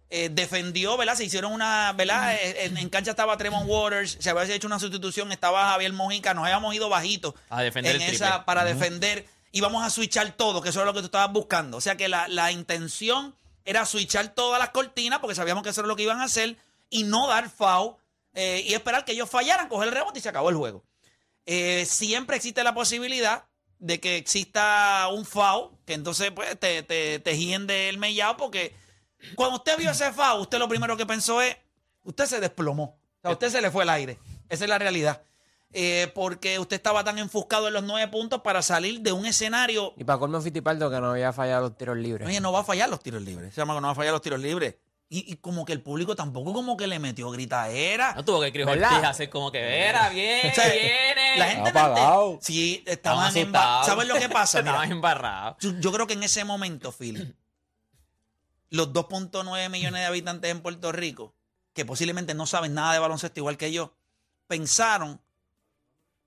[0.09, 1.15] eh, defendió, ¿verdad?
[1.15, 2.33] Se hicieron una, ¿verdad?
[2.35, 6.33] Eh, En, en cancha estaba Tremont Waters, se había hecho una sustitución, estaba Javier Mojica,
[6.33, 10.31] nos habíamos ido bajito A defender en el esa, para defender y vamos a switchar
[10.31, 11.77] todo, que eso es lo que tú estabas buscando.
[11.77, 15.81] O sea que la, la intención era switchar todas las cortinas, porque sabíamos que eso
[15.81, 16.57] era lo que iban a hacer,
[16.89, 17.95] y no dar foul
[18.33, 20.83] eh, y esperar que ellos fallaran, coger el rebote y se acabó el juego.
[21.45, 23.45] Eh, siempre existe la posibilidad
[23.79, 28.75] de que exista un foul, que entonces pues, te, te, te hiende el mellado, porque
[29.35, 31.55] cuando usted vio ese foul, usted lo primero que pensó es,
[32.03, 32.83] usted se desplomó.
[32.83, 34.19] O sea, a usted se le fue el aire.
[34.47, 35.21] Esa es la realidad.
[35.71, 39.93] Eh, porque usted estaba tan enfuscado en los nueve puntos para salir de un escenario.
[39.97, 42.27] Y para colmo Fittipaldo que no había fallado los tiros libres.
[42.27, 43.53] Oye, no va a fallar los tiros libres.
[43.53, 44.75] Se llama que no va a fallar los tiros libres.
[45.11, 48.13] Y, y como que el público tampoco como que le metió gritaera.
[48.15, 48.63] No tuvo que.
[48.63, 51.37] Ortiz hacer como que, era bien, O sea, viene.
[51.37, 52.39] La gente apagado.
[52.41, 53.85] sí, estaban Estaban emba- asustados.
[53.87, 54.59] ¿Sabes lo que pasa?
[54.61, 55.57] Mira, Estaban embarrados.
[55.59, 57.35] yo, yo creo que en ese momento, Phil,
[58.69, 61.33] los 2.9 millones de habitantes en Puerto Rico,
[61.73, 63.93] que posiblemente no saben nada de baloncesto igual que yo,
[64.47, 65.21] pensaron,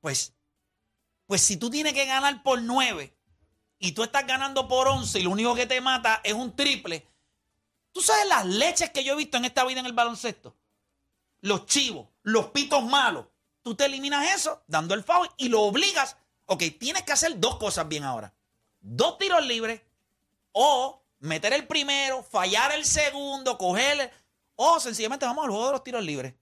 [0.01, 0.35] pues,
[1.27, 3.17] pues si tú tienes que ganar por 9
[3.79, 7.07] y tú estás ganando por 11 y lo único que te mata es un triple,
[7.93, 10.57] ¿tú sabes las leches que yo he visto en esta vida en el baloncesto?
[11.41, 13.27] Los chivos, los pitos malos.
[13.63, 16.17] Tú te eliminas eso dando el foul y lo obligas.
[16.47, 18.35] Ok, tienes que hacer dos cosas bien ahora.
[18.81, 19.83] Dos tiros libres
[20.53, 24.13] o meter el primero, fallar el segundo, coger
[24.57, 26.35] o sencillamente vamos al juego de los tiros libres.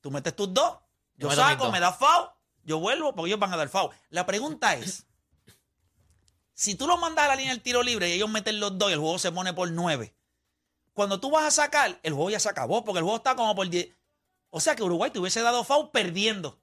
[0.00, 0.78] Tú metes tus dos,
[1.16, 2.28] yo saco, me das foul,
[2.64, 3.90] yo vuelvo porque ellos van a dar foul.
[4.10, 5.06] La pregunta es,
[6.52, 8.90] si tú los mandas a la línea del tiro libre y ellos meten los dos
[8.90, 10.14] y el juego se pone por nueve,
[10.92, 13.54] cuando tú vas a sacar, el juego ya se acabó porque el juego está como
[13.54, 13.88] por 10.
[14.50, 16.60] O sea que Uruguay te hubiese dado foul perdiendo.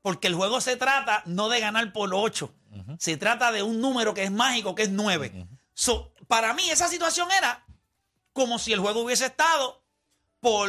[0.00, 2.54] Porque el juego se trata no de ganar por 8.
[2.98, 5.46] Se trata de un número que es mágico, que es 9.
[5.74, 7.64] So, para mí esa situación era
[8.32, 9.84] como si el juego hubiese estado
[10.40, 10.68] por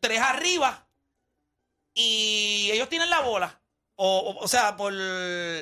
[0.00, 0.88] 3 arriba
[1.94, 3.60] y ellos tienen la bola.
[3.94, 4.92] O, o, o sea, por...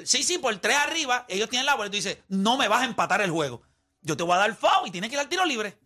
[0.05, 1.89] Sí, sí, por 3 arriba, ellos tienen la bola.
[1.89, 3.63] Y tú dices, no me vas a empatar el juego.
[4.03, 5.79] Yo te voy a dar foul y tienes que ir al tiro libre.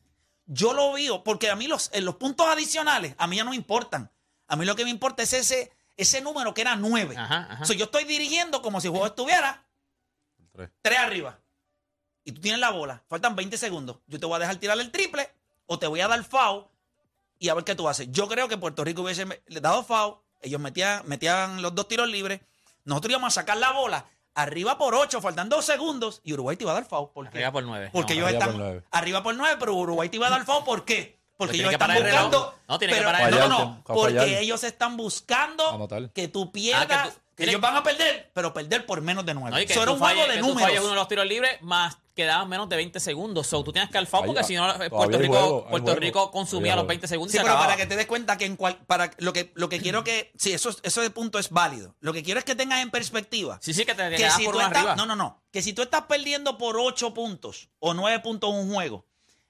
[0.46, 3.50] Yo lo veo porque a mí los, en los puntos adicionales, a mí ya no
[3.50, 4.12] me importan.
[4.46, 7.16] A mí lo que me importa es ese, ese número que era 9.
[7.16, 7.64] Ajá, ajá.
[7.64, 9.66] So, yo estoy dirigiendo como si el juego estuviera
[10.52, 10.70] Tres.
[10.82, 11.40] 3 arriba.
[12.24, 13.02] Y tú tienes la bola.
[13.08, 13.98] Faltan 20 segundos.
[14.06, 15.28] Yo te voy a dejar tirar el triple
[15.66, 16.64] o te voy a dar foul
[17.38, 18.08] y a ver qué tú haces.
[18.10, 20.16] Yo creo que Puerto Rico hubiese dado foul.
[20.40, 22.40] Ellos metían, metían los dos tiros libres.
[22.84, 26.64] Nosotros íbamos a sacar la bola arriba por 8, faltan 2 segundos y Uruguay te
[26.64, 27.08] iba a dar foul.
[27.10, 27.38] ¿Por qué?
[27.38, 27.90] Arriba por nueve.
[27.92, 28.82] Porque No, ellos arriba están por nueve.
[28.90, 30.64] arriba por 9, pero Uruguay te iba a dar foul.
[30.64, 31.18] ¿Por qué?
[31.36, 32.54] Porque Porque ellos están buscando.
[32.68, 36.86] No, tiene que parar el no, no, porque ellos están buscando que tú pierdas.
[36.90, 39.50] Ah, que tú- que ellos van a perder, pero perder por menos de 9.
[39.50, 40.78] No, Eso era un juego de números.
[40.78, 43.46] uno de los tiros libres, más quedaban menos de 20 segundos.
[43.46, 45.70] So, tú tienes que al foul Ahí porque si no, eh, Puerto Rico, juego, hay
[45.70, 46.00] Puerto juego.
[46.00, 46.88] Rico consumía los juego.
[46.88, 47.72] 20 segundos Sí, y se pero acababa.
[47.74, 50.32] para que te des cuenta que en cual, para lo que lo que quiero que
[50.38, 51.96] sí, eso eso de punto es válido.
[52.00, 54.54] Lo que quiero es que tengas en perspectiva Sí, sí, que te que si por
[54.54, 54.96] tú uno estás, arriba.
[54.96, 58.72] no, no, no, que si tú estás perdiendo por 8 puntos o 9 puntos un
[58.72, 59.06] juego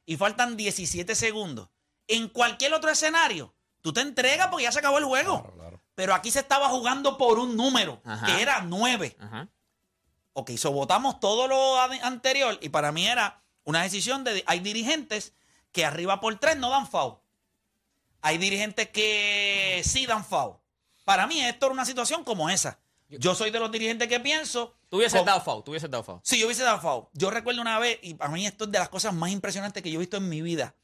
[0.06, 1.68] y faltan 17 segundos,
[2.08, 5.42] en cualquier otro escenario, tú te entregas porque ya se acabó el juego.
[5.42, 5.80] Claro, claro.
[5.94, 8.26] Pero aquí se estaba jugando por un número, Ajá.
[8.26, 9.16] que era 9.
[9.20, 9.48] Ajá.
[10.34, 14.42] Ok, so votamos todo lo anterior y para mí era una decisión de...
[14.46, 15.32] Hay dirigentes
[15.72, 17.16] que arriba por 3 no dan foul.
[18.20, 20.56] Hay dirigentes que sí dan foul.
[21.04, 22.80] Para mí esto era una situación como esa.
[23.08, 24.74] Yo soy de los dirigentes que pienso...
[24.88, 27.06] Tú hubieses dado foul, tú hubieses dado si yo hubiese dado foul.
[27.12, 29.90] Yo recuerdo una vez, y para mí esto es de las cosas más impresionantes que
[29.90, 30.74] yo he visto en mi vida.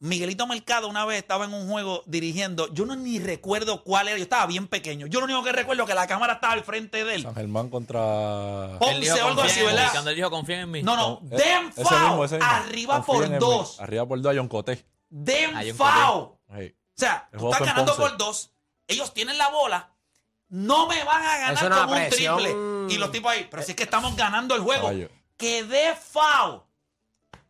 [0.00, 2.72] Miguelito Mercado una vez estaba en un juego dirigiendo.
[2.74, 4.18] Yo no ni recuerdo cuál era.
[4.18, 5.06] Yo estaba bien pequeño.
[5.06, 7.22] Yo lo único que recuerdo es que la cámara estaba al frente de él.
[7.22, 8.00] San Germán contra.
[8.00, 9.88] Oh, Él dijo, Once o algo así, ¿verdad?
[9.92, 10.82] Cuando él dijo, confíen en mí.
[10.82, 11.20] No, no.
[11.30, 12.00] Eh, Dem ese foul.
[12.08, 12.50] mismo, ese mismo.
[12.52, 13.36] Arriba Confíen por mí.
[13.38, 13.80] dos.
[13.80, 14.84] Arriba por dos a John Coté.
[15.10, 16.30] Un foul.
[16.54, 16.74] Hey.
[16.76, 18.08] O sea, tú estás ganando Ponce.
[18.10, 18.50] por dos.
[18.86, 19.90] Ellos tienen la bola.
[20.48, 22.36] No me van a ganar con un presión.
[22.38, 22.94] triple.
[22.94, 23.48] Y los tipos ahí.
[23.50, 24.82] Pero si es que estamos ganando el juego.
[24.82, 25.08] Caballo.
[25.36, 26.62] Que dé foul.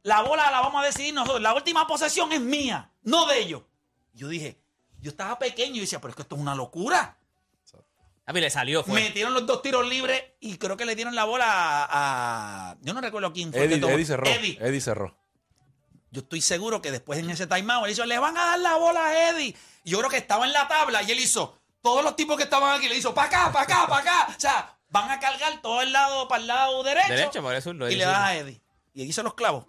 [0.05, 1.43] La bola la vamos a decidir nosotros.
[1.43, 3.63] La última posesión es mía, no de ellos.
[4.13, 4.61] Yo dije,
[5.01, 7.19] yo estaba pequeño y decía, pero es que esto es una locura.
[8.25, 9.01] Papi, le salió, fue.
[9.03, 12.71] Metieron los dos tiros libres y creo que le dieron la bola a.
[12.71, 13.65] a- yo no recuerdo quién fue.
[13.65, 14.27] Eddie, cerró.
[14.27, 14.59] Eddie.
[14.63, 15.15] Eddie cerró.
[16.11, 18.77] Yo estoy seguro que después en ese timeout él hizo, le van a dar la
[18.77, 19.55] bola a Eddie.
[19.85, 22.45] Y yo creo que estaba en la tabla y él hizo, todos los tipos que
[22.45, 24.35] estaban aquí le hizo, para acá, para acá, para acá.
[24.35, 27.09] O sea, van a cargar todo el lado para el lado derecho.
[27.09, 28.63] Derecho, por eso lo y le das a Eddie.
[28.95, 29.67] Y hizo los clavos.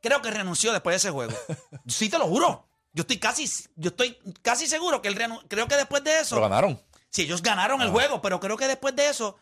[0.00, 1.32] Creo que renunció después de ese juego.
[1.86, 2.66] Sí, te lo juro.
[2.92, 5.46] Yo estoy casi, yo estoy casi seguro que él renunció.
[5.48, 6.36] Creo que después de eso.
[6.36, 6.80] Pero ganaron.
[7.10, 9.36] Sí, ellos ganaron el juego, pero creo que después de eso.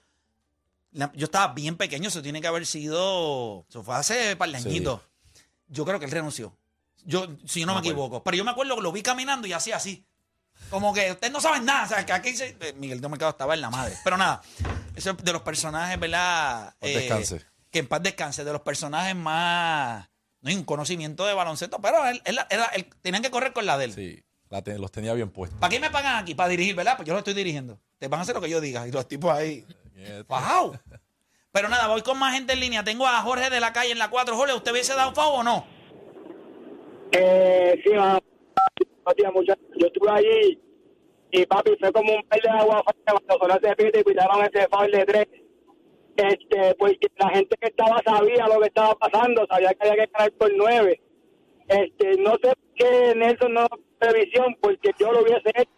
[0.92, 3.64] la- yo estaba bien pequeño, eso tiene que haber sido.
[3.68, 4.68] Eso fue hace par de Sí.
[4.68, 5.00] añitos.
[5.68, 6.54] Yo creo que él renunció.
[7.04, 8.22] Yo, si yo no, No me equivoco.
[8.22, 10.04] Pero yo me acuerdo que lo vi caminando y hacía así.
[10.70, 11.84] Como que ustedes no saben nada.
[11.84, 13.96] O sea, que aquí se, eh, Miguel de Mercado estaba en la madre.
[14.04, 14.42] Pero nada,
[14.94, 16.74] eso es de los personajes, ¿verdad?
[16.80, 17.42] Descanse.
[17.72, 20.08] Que en paz descanse, de los personajes más.
[20.42, 23.66] No hay un conocimiento de baloncesto, pero él, él- él- él- tenían que correr con
[23.66, 23.92] la de él.
[23.92, 24.22] Sí.
[24.50, 25.58] la te- los tenía bien puestos.
[25.58, 26.34] ¿Para qué me pagan aquí?
[26.34, 26.96] Para dirigir, ¿verdad?
[26.96, 27.80] Pues yo lo estoy dirigiendo.
[27.98, 28.86] Te van a hacer lo que yo diga.
[28.86, 29.64] Y los tipos ahí.
[30.28, 30.78] ¡Wow!
[31.52, 32.84] Pero nada, voy con más gente en línea.
[32.84, 34.36] Tengo a Jorge de la calle en la 4.
[34.36, 35.64] Jorge, ¿usted hubiese dado FAO o no?
[37.12, 37.90] Eh, sí,
[39.32, 39.64] muchachos.
[39.78, 40.60] Yo estuve allí
[41.30, 44.68] y papi fue como un pez de agua cuando sonó ese pito y pitaron ese
[44.68, 45.28] foul de tres.
[46.16, 50.12] Este, pues la gente que estaba sabía lo que estaba pasando, sabía que había que
[50.12, 51.00] ganar por nueve.
[51.68, 53.66] Este, no sé qué Nelson no
[53.98, 55.70] previsión, porque yo lo hubiese hecho.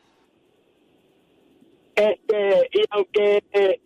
[1.95, 3.81] Este, y aunque eh,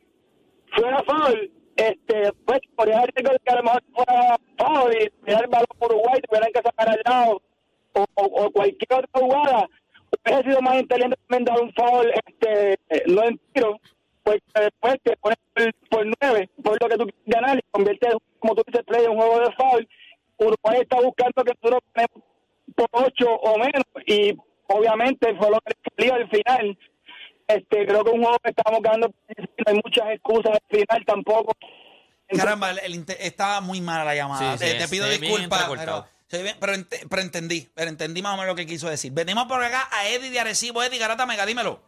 [0.74, 5.50] fuera foul, este, pues podría haber que a lo mejor fuera foul y tirar el
[5.50, 7.42] balón por Uruguay, tuvieran que sacar al lado
[7.92, 9.68] o, o, o cualquier otra jugada.
[10.24, 13.78] Hubiese sido más inteligente también dar un foul, este, eh, no en tiro,
[14.28, 15.38] pues después te pones
[15.90, 19.10] por, nueve, por lo que tú quieres ganar y conviertes, como tú dices, play en
[19.12, 19.88] un juego de foul.
[20.38, 22.28] Uruguay está buscando que nosotros ponemos
[22.76, 24.36] por ocho o menos y
[24.68, 26.78] obviamente fue lo que le salió al final.
[27.48, 31.52] Este, creo que un juego que estamos ganando, no hay muchas excusas al final tampoco.
[32.28, 34.52] Caramba, el, el estaba muy mala la llamada.
[34.52, 35.66] Sí, te, sí, te pido ve bien disculpas.
[36.28, 39.12] Pero, pero, ente- pero entendí, pero entendí más o menos lo que quiso decir.
[39.12, 40.82] Venimos por acá a Eddie de Arecibo.
[40.82, 41.87] Eddie Garata Mega, dímelo.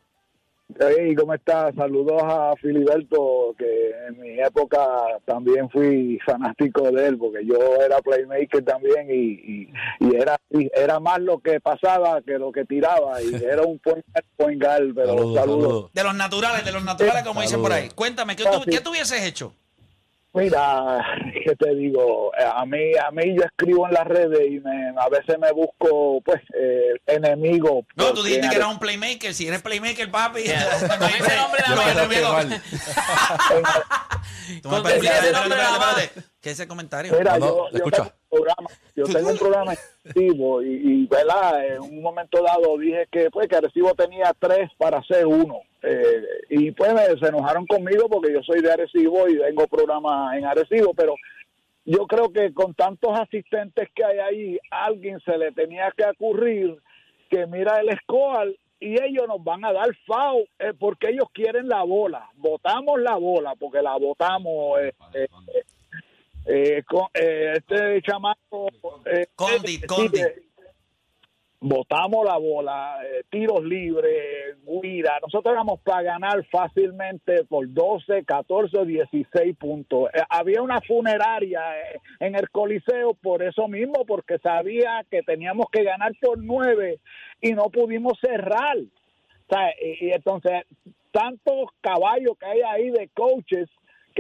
[0.82, 1.74] Hey, ¿cómo estás?
[1.74, 4.80] Saludos a Filiberto, que en mi época
[5.26, 10.70] también fui fanático de él, porque yo era playmaker también y, y, y era y
[10.74, 14.02] era más lo que pasaba que lo que tiraba, y era un point,
[14.38, 15.62] point guard, pero Saludos, saludos.
[15.64, 15.92] saludos.
[15.92, 17.90] De los naturales, de los naturales, como dicen por ahí.
[17.94, 19.52] Cuéntame, ¿qué, tú, ¿qué tú hubieses hecho?
[20.32, 21.04] Mira,
[21.44, 22.32] ¿qué te digo?
[22.38, 25.50] Eh, A mí, a mí yo escribo en las redes y me, a veces me
[25.52, 27.84] busco, pues, eh, enemigos.
[27.96, 29.34] No, tú dijiste que eras un playmaker.
[29.34, 30.42] Si eres playmaker, papi.
[30.98, 31.74] Con ese nombre la
[34.82, 36.28] puedes explicar, ese espérate, nombre espérate, la espérate.
[36.40, 37.12] ¿Qué es ese comentario?
[37.16, 38.14] Mira, No, no, yo, yo escucha.
[38.30, 41.66] Programa, yo tengo un programa exclusivo y, y, ¿verdad?
[41.66, 45.60] En un momento dado dije que pues que Arecibo tenía tres para hacer uno.
[45.82, 50.44] Eh, y pues se enojaron conmigo porque yo soy de Arecibo y tengo programa en
[50.44, 51.14] Arecibo, pero
[51.84, 56.76] yo creo que con tantos asistentes que hay ahí, alguien se le tenía que ocurrir
[57.30, 61.68] que mira el score y ellos nos van a dar foul eh, porque ellos quieren
[61.68, 62.28] la bola.
[62.36, 64.80] Votamos la bola porque la votamos.
[64.80, 65.28] eh, eh,
[66.46, 68.68] eh, con, eh, este chamaco.
[69.06, 70.22] eh, Condit, eh, Condit.
[70.24, 70.42] eh,
[71.62, 72.96] Votamos la bola,
[73.28, 75.18] tiros libres, guira.
[75.20, 80.08] Nosotros éramos para ganar fácilmente por 12, 14, 16 puntos.
[80.30, 81.60] Había una funeraria
[82.18, 86.98] en el Coliseo por eso mismo, porque sabía que teníamos que ganar por 9
[87.42, 88.78] y no pudimos cerrar.
[88.78, 90.62] O sea, y, y entonces,
[91.10, 93.68] tantos caballos que hay ahí de coaches,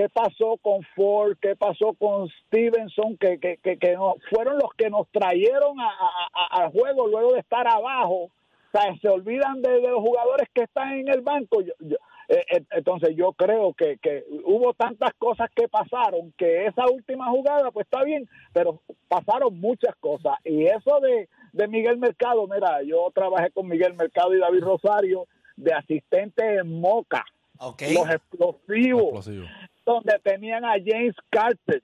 [0.00, 1.36] ¿qué pasó con Ford?
[1.40, 3.16] ¿Qué pasó con Stevenson?
[3.18, 7.06] Que, que, que, que no- fueron los que nos trajeron a- a- a- al juego
[7.06, 8.24] luego de estar abajo.
[8.24, 8.30] O
[8.72, 11.60] sea, se olvidan de, de los jugadores que están en el banco.
[11.60, 11.96] Yo- yo-
[12.28, 17.28] eh, eh, entonces yo creo que, que hubo tantas cosas que pasaron que esa última
[17.28, 22.82] jugada pues está bien, pero pasaron muchas cosas y eso de, de Miguel Mercado, mira,
[22.84, 27.24] yo trabajé con Miguel Mercado y David Rosario de asistente en Moca,
[27.94, 29.46] los explosivos, Explosivo.
[29.84, 31.82] Donde tenían a James Carter,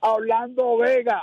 [0.00, 1.22] a Orlando Vega,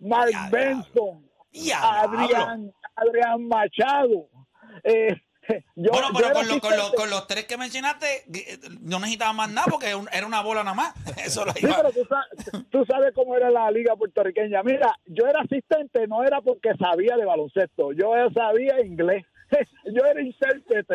[0.00, 2.24] Mark Ya, Benson, Ya, a diablo.
[2.24, 4.28] Adrián, Adrián Machado.
[4.84, 5.14] Eh,
[5.74, 6.96] yo, Bueno, pero con, lo- con, lo- asistente.
[6.96, 10.74] con los tres que mencionaste, eh, no necesitaba más nada porque era una bola nada
[10.74, 10.94] más.
[11.24, 11.76] Eso lo Sí, iba.
[11.76, 14.62] pero tú sabes, tú sabes cómo era la liga puertorriqueña.
[14.62, 19.24] Mira, yo era asistente, no era porque sabía de baloncesto, yo sabía inglés.
[19.84, 20.94] Yo era intérprete.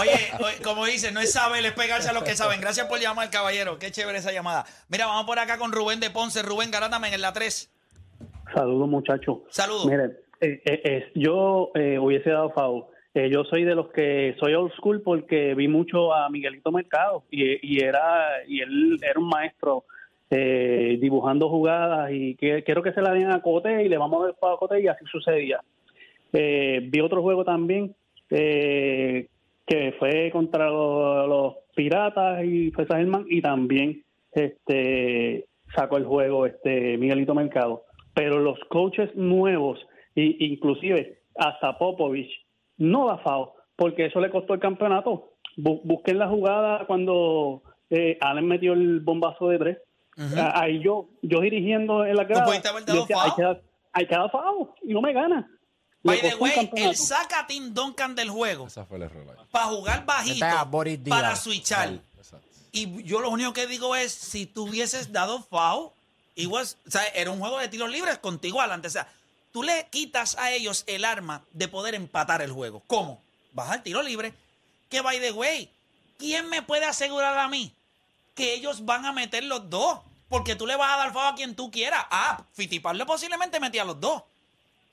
[0.00, 2.60] Oye, oye, como dice, no es saber, es pegarse a los que saben.
[2.60, 3.78] Gracias por llamar, caballero.
[3.78, 4.64] Qué chévere esa llamada.
[4.88, 6.42] Mira, vamos por acá con Rubén de Ponce.
[6.42, 7.70] Rubén Garátame en la 3.
[8.54, 9.38] Saludos, muchachos.
[9.48, 9.86] Saludos.
[9.86, 12.90] Miren, eh, eh, eh, yo eh, hubiese dado FAO.
[13.14, 17.24] Eh, yo soy de los que soy old school porque vi mucho a Miguelito Mercado
[17.30, 19.84] y, y era y él era un maestro
[20.30, 24.22] eh, dibujando jugadas y que, quiero que se la den a Cote y le vamos
[24.22, 25.60] a dar a Cote y así sucedía.
[26.32, 27.94] Eh, vi otro juego también
[28.30, 29.28] eh,
[29.66, 36.04] que fue contra los, los Piratas y fue San Germán y también este sacó el
[36.04, 37.84] juego este Miguelito Mercado.
[38.14, 39.78] Pero los coaches nuevos,
[40.14, 42.30] y, inclusive hasta Popovich,
[42.76, 45.30] no da FAO, porque eso le costó el campeonato.
[45.56, 49.78] Bu- busquen la jugada cuando eh, Allen metió el bombazo de tres.
[50.38, 52.44] Ah, Ahí yo, yo dirigiendo en la grada,
[53.00, 53.60] decía, hay que dar,
[53.94, 55.48] hay que dar FAO, y no me gana.
[56.04, 59.24] Le By the way, él saca a Tim Duncan del juego Ese fue el error
[59.38, 59.46] ahí.
[59.52, 61.16] para jugar bajito, Está a Boris Díaz.
[61.16, 62.00] para switchar.
[62.18, 62.48] Exacto.
[62.72, 65.90] Y yo lo único que digo es, si tú hubieses dado foul,
[66.34, 68.88] igual, o sea, era un juego de tiros libres contigo adelante.
[68.88, 69.06] O sea,
[69.52, 72.82] tú le quitas a ellos el arma de poder empatar el juego.
[72.88, 73.22] ¿Cómo?
[73.52, 74.34] Vas al tiro libre.
[74.88, 75.70] Que, by the way,
[76.18, 77.72] ¿quién me puede asegurar a mí
[78.34, 80.00] que ellos van a meter los dos?
[80.28, 82.04] Porque tú le vas a dar foul a quien tú quieras.
[82.10, 84.22] Ah, Fitipaldo posiblemente metía los dos.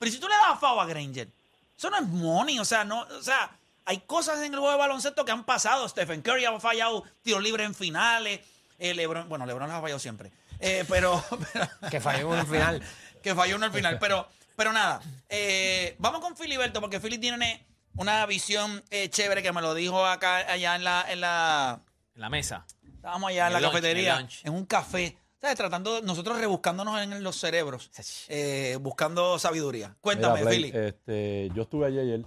[0.00, 1.28] Pero si tú le das foul a Granger,
[1.76, 2.58] eso no es money.
[2.58, 3.50] O sea, no, o sea,
[3.84, 5.86] hay cosas en el juego de baloncesto que han pasado.
[5.88, 8.40] Stephen Curry ha fallado tiros libres en finales.
[8.78, 10.32] Eh, LeBron, bueno, LeBron los ha fallado siempre.
[10.58, 12.82] Eh, pero, pero- Que falló en un final.
[13.22, 13.98] que falló uno al final.
[14.00, 19.52] Pero, pero nada, eh, vamos con Filiberto, porque Fili tiene una visión eh, chévere que
[19.52, 21.80] me lo dijo acá, allá en la, en la,
[22.14, 22.64] En la mesa.
[22.94, 25.56] estábamos allá en En la lunch, cafetería, en un café, ¿sabes?
[25.56, 27.90] Tratando, nosotros rebuscándonos en los cerebros,
[28.28, 29.96] eh, buscando sabiduría.
[30.00, 30.40] Cuéntame,
[30.72, 32.24] Mira, este, yo estuve allí ayer,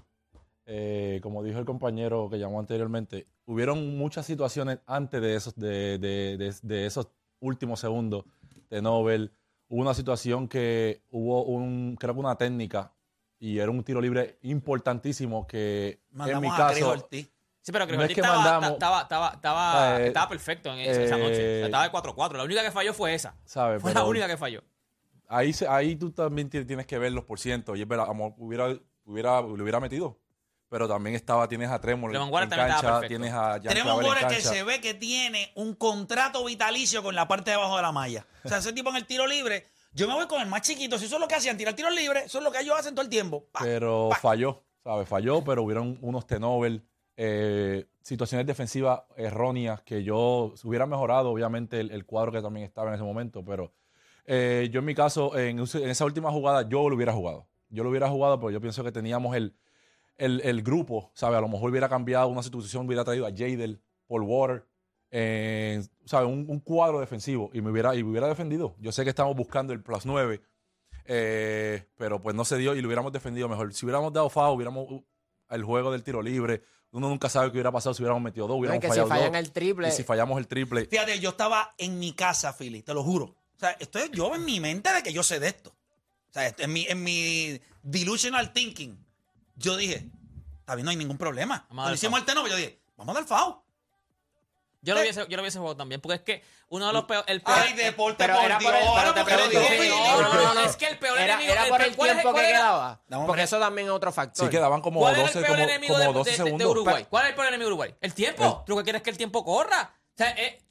[0.66, 5.98] eh, como dijo el compañero que llamó anteriormente, hubieron muchas situaciones antes de esos, de,
[6.00, 7.08] de- de- de esos
[7.40, 8.26] últimos segundos
[8.70, 9.32] de Nobel.
[9.68, 12.94] Hubo una situación que hubo un, creo que una técnica
[13.40, 16.00] y era un tiro libre importantísimo que
[16.36, 17.08] en mi a caso.
[17.64, 20.72] Sí, pero Chris No es Ortiz que estaba, mandamos- estaba, estaba, estaba, Eh, estaba perfecto
[20.74, 21.32] en esa, esa noche.
[21.32, 22.38] O eh, sea, estaba de 4-4.
[22.38, 23.36] La única que falló fue esa.
[23.46, 23.82] ¿sabes?
[23.82, 24.62] Fue la Pero- única que falló.
[25.30, 27.76] ahí, ahí tú también ti- tienes que ver los por ciento.
[27.76, 28.68] Y es verdad, amor, hubiera,
[29.06, 30.20] hubiera, le hubiera metido.
[30.70, 34.24] Pero también estaba, tienes a Tremor en, cancha, tienes a Jan Tenemos un Clavel en
[34.24, 37.84] jugador que se ve que tiene un contrato vitalicio con la parte de abajo de
[37.84, 38.26] la malla.
[38.44, 40.98] O sea, ese tipo en el tiro libre, yo me voy con el más chiquito.
[40.98, 42.96] Si eso es lo que hacían, tirar tiros libres, eso es lo que ellos hacen
[42.96, 43.46] todo el tiempo.
[43.52, 44.16] Pa, Pero pa.
[44.18, 45.08] falló, ¿sabes?
[45.08, 46.84] Falló, pero hubieron unos T-Nobel,
[47.16, 52.96] eh, situaciones defensivas erróneas que yo hubiera mejorado, obviamente, el, cuadro que también estaba en
[52.96, 53.44] ese momento.
[53.46, 53.74] Pero
[54.26, 57.48] eh, yo en mi caso, en, esa última jugada, yo lo hubiera jugado.
[57.70, 59.56] Yo lo hubiera jugado, porque yo pienso que teníamos el,
[60.18, 61.38] el, grupo, ¿sabes?
[61.38, 64.66] A lo mejor hubiera cambiado una situación, hubiera traído a Jadel, Paul Water,
[65.16, 65.84] eh,
[66.26, 68.76] un cuadro defensivo y me, hubiera, y me hubiera defendido.
[68.80, 70.42] Yo sé que estamos buscando el plus 9,
[71.06, 73.74] eh, pero pues no se dio y lo hubiéramos defendido mejor.
[73.74, 75.06] Si hubiéramos dado FAO, hubiéramos uh,
[75.50, 76.64] el juego del tiro libre.
[76.94, 79.00] Uno nunca sabe qué hubiera pasado si hubiéramos metido dos, No, hubiéramos es que si
[79.00, 79.40] fallado fallan dos.
[79.40, 79.88] el triple.
[79.90, 83.26] Y si fallamos el triple, Fíjate, yo estaba en mi casa, Philly, te lo juro.
[83.26, 85.70] O sea, esto es yo en mi mente de que yo sé de esto.
[85.72, 88.98] O sea, en mi, en mi delusional thinking,
[89.56, 90.10] yo dije,
[90.60, 91.66] está bien, no hay ningún problema.
[91.68, 93.64] Cuando hicimos el teno, yo dije, vamos a dar FAO.
[94.82, 95.04] Yo lo, Eh.
[95.04, 96.02] hubiese, yo lo hubiese jugado también.
[96.02, 97.26] Porque es que uno de los peores.
[97.30, 99.14] El peor, Ay, deporte por era por el- Dios, pero
[100.74, 101.52] es que el peor era, enemigo.
[101.54, 102.60] era el por el ¿cuál es- tiempo cuál que era?
[102.60, 103.02] quedaba.
[103.26, 104.46] Porque eso también es otro factor.
[104.46, 106.44] sí quedaban como ¿Cuál es 12, el peor como, enemigo como de, 12 de- de
[106.44, 106.72] segundos.
[106.72, 107.08] Uruguay?
[107.10, 107.96] ¿Cuál es el peor enemigo de Uruguay?
[108.02, 108.44] El tiempo.
[108.44, 109.94] El- Tú lo que quieres es que el tiempo corra.
[109.96, 110.62] O sea, eh,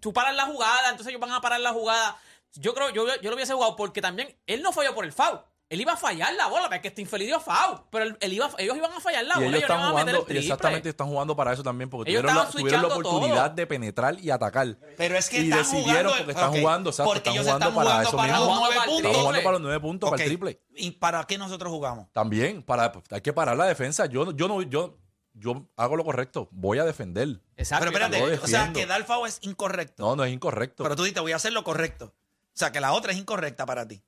[0.00, 2.16] tú paras la jugada, entonces ellos van a parar la jugada.
[2.54, 5.40] Yo creo, yo, yo lo hubiese jugado porque también él no falló por el foul.
[5.72, 7.80] Él iba a fallar la bola, porque este infeliz dio foul.
[7.90, 9.56] Pero él, él iba, ellos iban a fallar la Y bola.
[9.56, 11.88] ellos ellos no están iban a meter jugando, el exactamente, están jugando para eso también,
[11.88, 13.54] porque Ellos tuvieron la, tuvieron oportunidad todo.
[13.54, 14.76] de penetrar y atacar.
[14.98, 17.66] Pero es que y están decidieron jugando, porque están jugando, exacto, porque están ellos jugando
[17.68, 18.38] están para jugando eso para mismo.
[18.38, 20.60] los Jugando nueve para jugando para los nueve puntos, para el triple.
[20.76, 22.12] ¿Y para qué nosotros jugamos?
[22.12, 24.04] También, para, hay que parar la defensa.
[24.04, 24.98] Yo, yo no, yo,
[25.32, 26.48] yo hago lo correcto.
[26.50, 27.40] Voy a defender.
[27.56, 27.86] Exacto.
[27.90, 30.02] Pero espérate, o sea, que dar FAO es incorrecto.
[30.04, 30.82] No, no es incorrecto.
[30.82, 32.12] Pero tú dices, voy a hacer lo correcto.
[32.54, 34.02] O sea, que la otra es incorrecta para ti.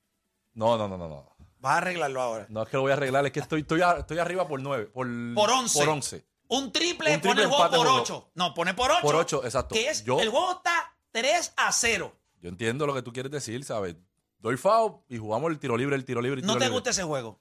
[0.53, 1.34] No, no, no, no, no.
[1.65, 2.47] Vas a arreglarlo ahora.
[2.51, 4.61] No es que lo voy a arreglar, es que estoy, estoy, a- estoy arriba por
[4.61, 4.85] nueve.
[4.85, 5.79] Por, Por 11.
[5.79, 6.25] Por 11.
[6.49, 8.03] Un triple, Un triple pone el juego empate por juego.
[8.03, 8.31] 8.
[8.35, 9.01] No, pone por 8.
[9.03, 9.75] Por ocho, exacto.
[9.75, 12.15] Que es, Yo- el juego está 3 a 0.
[12.43, 13.97] Yo entiendo lo que tú quieres decir, ¿sabes?
[14.39, 16.75] Doy foul y jugamos el tiro libre, el tiro libre, el ¿No tiro te libre.
[16.75, 17.41] gusta ese juego?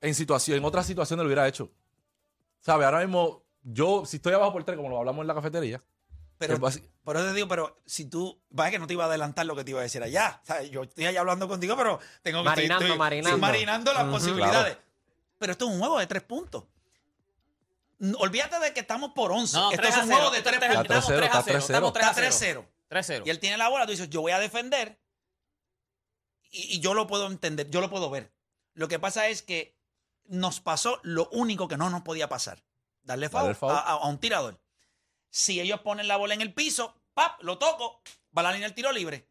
[0.00, 1.70] En, situación, en otras situaciones lo hubiera hecho.
[2.60, 2.84] ¿Sabes?
[2.86, 5.80] Ahora mismo, yo, si estoy abajo por tres, como lo hablamos en la cafetería,
[6.40, 6.58] Pero,
[7.04, 9.54] por eso te digo, pero si tú, vaya que no te iba a adelantar lo
[9.54, 10.40] que te iba a decir allá.
[10.42, 13.36] O sea, yo estoy allá hablando contigo, pero tengo que Marinando, estoy- estoy- marinando.
[13.36, 14.78] sí, marinando las posibilidades.
[15.38, 16.64] Pero esto es un juego de tres puntos.
[18.18, 19.54] Olvídate de que estamos por 11.
[19.56, 20.16] No, esto 3 es un 0.
[20.16, 20.86] juego de tres puntos.
[20.86, 21.58] 3 a 0, está 3 a 0.
[21.58, 22.66] Estamos 3 Está a 0.
[22.88, 23.18] 3-0.
[23.20, 23.26] 3-0.
[23.26, 24.98] Y él tiene la bola, tú dices, yo voy a defender.
[26.50, 28.32] Y, y yo lo puedo entender, yo lo puedo ver.
[28.74, 29.76] Lo que pasa es que
[30.24, 32.62] nos pasó lo único que no nos podía pasar.
[33.02, 33.72] Darle foul, Darle foul.
[33.72, 34.58] A, a- a un tirador.
[35.30, 38.02] Si ellos ponen la bola en el piso, pap, lo toco,
[38.36, 39.28] va a la línea del tiro libre.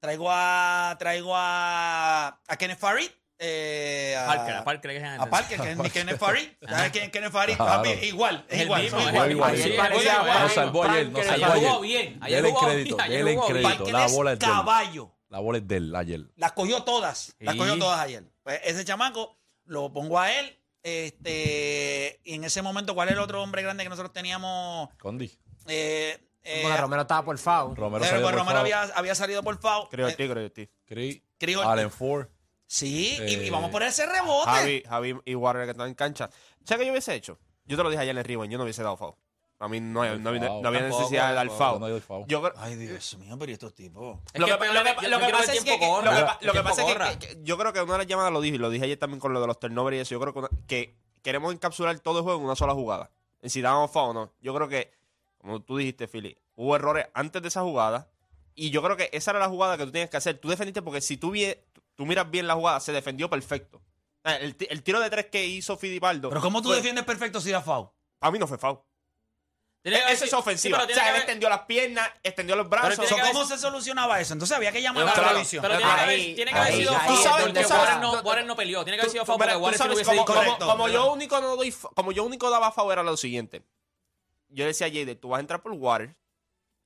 [0.00, 3.10] Traigo a traigo a, a Kenneth Farid.
[3.40, 6.48] eh, a, Parker, a Parker, que es a Parker, que es mi Kenneth Farid.
[6.68, 7.56] ¿Sabes quién es Kenneth Farid?
[7.56, 7.84] Claro.
[8.02, 8.82] Igual, es igual.
[8.82, 9.26] mismo, son es igual.
[9.26, 9.56] el igual.
[9.56, 11.40] Sí, salvó ayer, nos Frankel.
[11.40, 11.68] salvó Ayer ayer.
[11.70, 12.18] jugó bien.
[12.20, 13.40] Ayer jugó crédito, jugó bien.
[13.40, 13.90] crédito.
[13.90, 14.52] La bola es de él.
[14.52, 15.14] caballo.
[15.28, 16.20] La bola es de él ayer.
[16.36, 17.34] Las cogió todas.
[17.40, 18.24] Las cogió todas ayer.
[18.42, 20.54] Pues ese chamaco lo pongo a él.
[20.88, 24.88] Este, y en ese momento, ¿cuál es el otro hombre grande que nosotros teníamos?
[24.98, 25.30] Condi.
[25.66, 27.76] Eh, eh, Porque Romero estaba por foul.
[27.76, 28.72] Romero eh, salió pues por Romero foul.
[28.72, 29.88] había, había salido por FAO.
[29.90, 30.70] Creo Eh, ti, creo ti.
[30.90, 31.22] Ortiz.
[31.66, 32.26] Allen Ford.
[32.66, 34.50] Sí, y- y, Eh, vamos por ese rebote.
[34.50, 36.28] Javi, Javi y Warner que están en cancha.
[36.64, 37.38] ¿Sabes qué yo hubiese hecho?
[37.64, 39.14] Yo te lo dije ayer en el Rewind, yo no hubiese dado foul.
[39.60, 40.62] A mí no, hay- no, había- Foul.
[40.62, 41.88] no había Tampoco, necesidad de dar tampoco.
[41.88, 42.26] Yo foul.
[42.26, 42.26] foul.
[42.28, 44.18] Creo- Ay, Dios mío, pero ¿y estos tipos?
[44.32, 44.58] Es lo que lo lo
[45.32, 47.18] pasa es que, lo que, El pa- lo que tiempo pasa es que- corra.
[47.18, 48.98] que, que yo creo que una de las llamadas lo dije y lo dije ayer
[48.98, 50.10] también con lo de los turnovers y eso.
[50.14, 53.10] Yo creo que, una- que queremos encapsular todo el juego en una sola jugada.
[53.42, 54.32] En si dábamos foul o no.
[54.40, 54.92] Yo creo que,
[55.38, 58.08] como tú dijiste, Philly, hubo errores antes de esa jugada
[58.54, 60.38] y yo creo que esa era la jugada que tú tienes que hacer.
[60.38, 61.58] Tú defendiste porque si tú, vie-
[61.96, 63.82] tú miras bien la jugada, se defendió perfecto.
[64.22, 66.28] El, ti- el tiro de tres que hizo Fidibaldo.
[66.28, 67.92] Pero ¿cómo tú fue- defiendes perfecto si da FAO?
[68.20, 68.78] A mí no fue foul.
[69.84, 70.76] E-, eso es ofensivo.
[70.76, 73.08] Sí, o sea, él extendió las piernas, extendió los brazos.
[73.32, 74.32] ¿Cómo se solucionaba eso?
[74.32, 75.62] Entonces había que llamar a la televisión.
[75.62, 75.94] Pero tiene,
[76.52, 77.66] que haber, sido porque
[78.24, 78.84] Warren no, peleó.
[78.84, 79.78] Tiene que haber sido foul porque Warren
[81.94, 83.62] como, yo único daba favor era lo siguiente.
[84.48, 86.16] Yo decía a Jade, tú vas a entrar por Warren.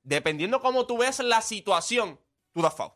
[0.02, 2.18] Dependiendo cómo tú ves la situación,
[2.52, 2.92] tú das foul.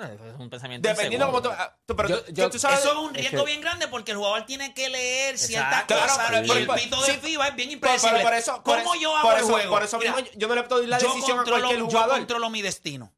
[0.00, 3.86] Ah, es un pensamiento Dependiendo ah, tú, pero Eso es un riesgo que, bien grande
[3.86, 7.48] porque el jugador tiene que leer ciertas cosas claro, y el pito de sí, FIBA
[7.48, 8.22] es bien impredecible.
[8.62, 9.70] ¿Cómo por yo hago por el eso, juego?
[9.70, 12.08] Por eso Mira, yo no le puedo la decisión controlo, a cualquier jugador.
[12.08, 13.12] Yo controlo mi destino.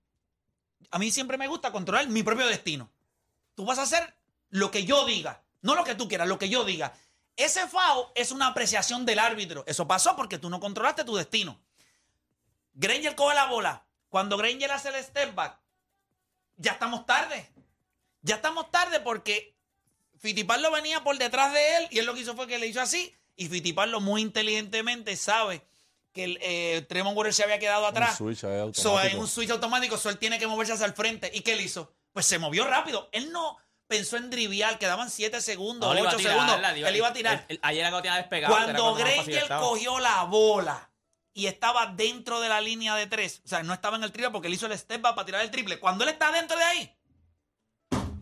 [0.90, 2.90] A mí siempre me gusta controlar mi propio destino.
[3.54, 4.16] Tú vas a hacer
[4.50, 6.92] lo que yo diga, no lo que tú quieras, lo que yo diga.
[7.36, 9.62] Ese FAO es una apreciación del árbitro.
[9.68, 11.60] Eso pasó porque tú no controlaste tu destino.
[12.74, 13.86] Granger coge la bola.
[14.08, 15.61] Cuando Granger hace el step back,
[16.56, 17.48] ya estamos tarde.
[18.22, 19.54] Ya estamos tarde porque
[20.18, 22.80] Fitipaldo venía por detrás de él y él lo que hizo fue que le hizo
[22.80, 23.14] así.
[23.36, 25.66] Y Fitipaldo muy inteligentemente sabe
[26.12, 28.20] que el, eh, Tremont se había quedado atrás.
[28.20, 30.92] Un switch, eh, so, hay un switch automático, so él tiene que moverse hacia el
[30.92, 31.30] frente.
[31.34, 31.92] ¿Y qué él hizo?
[32.12, 33.08] Pues se movió rápido.
[33.12, 36.60] Él no pensó en driviar, quedaban 7 segundos, 8 segundos.
[36.76, 37.46] él iba a tirar.
[37.62, 38.54] Ayer la despegada.
[38.54, 40.91] Cuando Grey cogió la bola
[41.34, 43.40] y estaba dentro de la línea de tres.
[43.44, 45.50] O sea, no estaba en el triple porque él hizo el step para tirar el
[45.50, 45.78] triple.
[45.78, 46.96] Cuando él está dentro de ahí,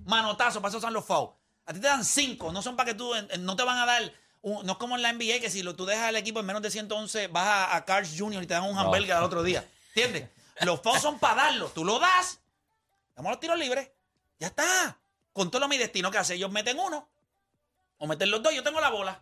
[0.04, 1.32] manotazo, pasos son los fouls.
[1.66, 4.12] A ti te dan cinco, no son para que tú, no te van a dar,
[4.42, 6.62] no es como en la NBA que si lo, tú dejas al equipo en menos
[6.62, 8.42] de 111, vas a, a Carl Jr.
[8.42, 9.64] y te dan un hamburger al otro día.
[9.94, 10.28] ¿Entiendes?
[10.62, 11.68] Los fouls son para darlo.
[11.68, 12.40] Tú lo das,
[13.14, 13.90] damos los tiros libres,
[14.38, 14.98] ya está.
[15.32, 16.34] Controlo mi destino que hace.
[16.34, 17.08] Ellos meten uno
[17.98, 19.20] o meten los dos, yo tengo la bola.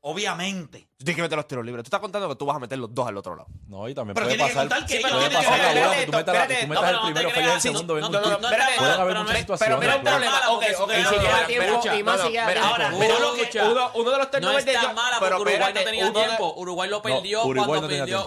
[0.00, 0.89] Obviamente.
[1.00, 1.82] Tú tienes que meter los tiros libres.
[1.82, 3.48] Tú estás contando que tú vas a meter los dos al otro lado.
[3.68, 4.84] No, y también pero puede pasar.
[4.84, 8.00] Que sí, puede pasar que tú metas, espérate, que tú metas el primero, el segundo.
[8.00, 9.58] No, no, no, no, pueden haber muchas.
[9.58, 10.40] Pero mira el problema.
[10.50, 10.92] Ok, ok.
[10.92, 12.92] Y si queda tiempo, y Ahora.
[13.94, 16.54] Uno de los turnovers no es tan mala porque Uruguay no tenía tiempo.
[16.58, 18.26] Uruguay lo perdió cuando perdió.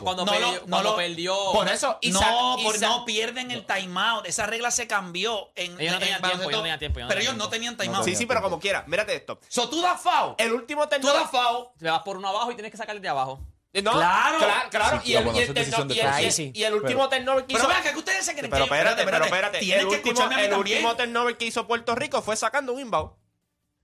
[0.68, 1.38] Cuando perdió.
[1.54, 2.00] Por eso.
[2.12, 4.26] No, no pierden el timeout.
[4.26, 5.52] Esa regla se cambió.
[5.56, 7.02] Ellos no tenían tiempo.
[7.08, 8.04] Pero ellos no tenían timeout.
[8.04, 8.84] Sí, sí, pero como quiera.
[8.88, 9.40] Mírate esto.
[9.48, 10.34] So tú das foul.
[10.40, 11.14] El último turnover.
[11.14, 11.68] Tú das foul.
[11.78, 13.46] Te vas por uno abajo y tienes que sacar desde abajo.
[13.74, 14.38] Eh, no, claro,
[14.70, 15.02] claro.
[15.04, 17.62] Sí, y, el, y, el, y, el, y, el, último pero, que hizo.
[17.62, 18.76] Pero vean que ustedes se creen pero, que.
[18.76, 19.82] Espérate, pero espérate, pero.
[19.82, 23.12] El, que último, el último turnover que hizo Puerto Rico fue sacando un inbound.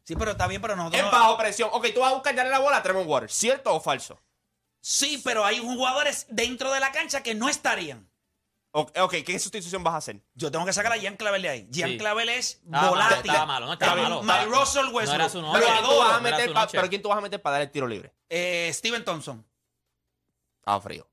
[0.04, 1.04] Sí, pero está bien, pero nosotros.
[1.04, 1.70] Es bajo presión.
[1.74, 4.22] Ok, tú vas a buscar darle la bola a Tremont ¿Cierto o falso?
[4.80, 8.09] Sí, pero hay jugadores dentro de la cancha que no estarían.
[8.72, 10.22] Ok, ¿qué sustitución vas a hacer?
[10.36, 11.68] Yo tengo que sacar a Jean Clavel de ahí.
[11.72, 11.98] Jean Sí.
[11.98, 13.32] Clavel es ah, volátil.
[13.32, 14.22] estaba malo, no estaba malo.
[14.22, 15.32] My Russell Westbrook.
[15.54, 18.14] Pero, a ¿quién tú vas a meter para dar el tiro libre?
[18.30, 19.44] Eh, Steven Thompson.
[20.66, 21.08] Ah, frío.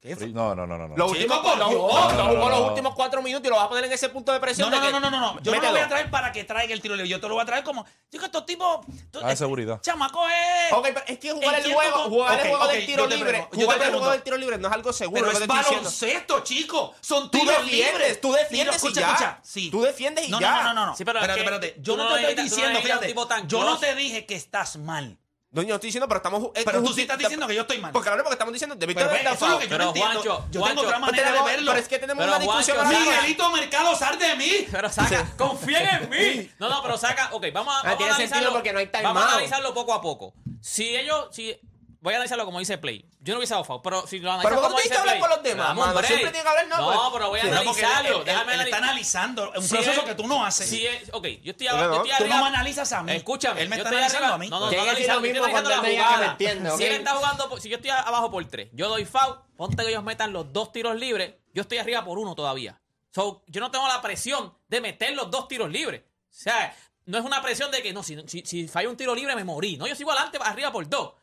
[0.00, 0.28] ¿Qué fue?
[0.28, 0.96] No, no, no, no.
[0.96, 3.68] Los últimos, Chico, los, no, no, no, los últimos cuatro minutos y lo vas a
[3.68, 4.70] poner en ese punto de presión.
[4.70, 5.42] No, de no, que, no, no, no, no.
[5.42, 7.06] Yo no lo voy a traer para que traiga el tiro libre.
[7.06, 7.84] Yo te lo voy a traer como.
[8.10, 8.80] Yo que estos tipos.
[9.10, 9.78] Tú, ah, es, seguridad.
[9.82, 10.72] Chamaco es.
[10.72, 12.86] Ok, pero es que jugar el, el juego, con, jugar okay, el juego okay, del
[12.86, 13.48] tiro libre.
[13.52, 15.22] Jugar el juego del tiro libre no es algo seguro.
[15.26, 16.94] Pero es baloncesto, chico.
[17.02, 18.22] Son tiros libres.
[18.22, 19.10] Tú defiendes escucha, y ya.
[19.10, 19.70] Escucha, sí.
[19.70, 20.40] Tú defiendes y ya.
[20.40, 20.92] No, no, no, no.
[20.94, 21.76] Espérate, espérate.
[21.78, 23.14] Yo no te estoy diciendo, fíjate.
[23.46, 25.18] Yo no te dije que estás mal.
[25.52, 26.50] No, yo no estoy diciendo, pero estamos.
[26.54, 27.90] Eh, pero tú sí estás diciendo que yo estoy mal.
[27.90, 28.76] Porque claro, porque estamos diciendo.
[28.76, 30.22] Debiste haber eso es que yo no entiendo.
[30.22, 31.72] Juancho, yo Juancho, tengo otra pues manera de verlo.
[31.72, 33.02] Pero es que tenemos una Juancho, discusión.
[33.02, 34.66] Miguelito Mercado, sal de mí.
[34.70, 35.32] Pero saca, sí.
[35.36, 36.50] confía en mí.
[36.60, 37.30] No, no, pero saca.
[37.32, 38.52] Ok, vamos a, ah, vamos a analizarlo.
[38.52, 40.34] Porque no hay vamos a analizarlo poco a poco.
[40.60, 41.28] Si ellos.
[41.32, 41.58] Si
[42.00, 43.04] voy a analizarlo como dice Play.
[43.20, 45.18] Yo no hubiese dado foul, pero si lo analizas pero como dice Play...
[45.20, 46.76] Pero los demás, no, siempre tiene que hablar, no.
[46.78, 47.12] No, pues.
[47.12, 48.18] pero voy a analizarlo.
[48.18, 50.68] Él, déjame él, él está analizando un proceso que tú no haces.
[50.68, 53.12] Sí, ok, yo estoy, no, yo estoy Tú no me analizas a mí.
[53.12, 53.62] Escúchame.
[53.62, 54.48] Él me está analizando a mí.
[54.48, 56.26] No, no, no analizando, mismo cuando él me.
[56.26, 59.82] Entiende, Si él está jugando, si yo estoy abajo por tres, yo doy foul, ponte
[59.82, 62.80] que ellos metan los dos tiros libres, yo estoy arriba por uno todavía.
[63.12, 66.02] So, yo no tengo la presión de meter los dos tiros libres.
[66.02, 66.74] O sea,
[67.06, 69.44] no es una presión de que no, si, si, si fallo un tiro libre me
[69.44, 69.76] morí.
[69.76, 71.14] No, yo sigo adelante, arriba por dos.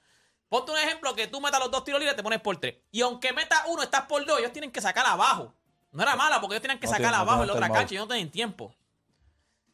[0.49, 2.75] Ponte un ejemplo que tú metas los dos tiros libres, te pones por tres.
[2.91, 5.53] Y aunque metas uno, estás por dos, ellos tienen que sacar abajo.
[5.91, 7.95] No era mala porque ellos tenían que sacar abajo no, no, en la otra cancha
[7.95, 8.73] y no tienen tiempo.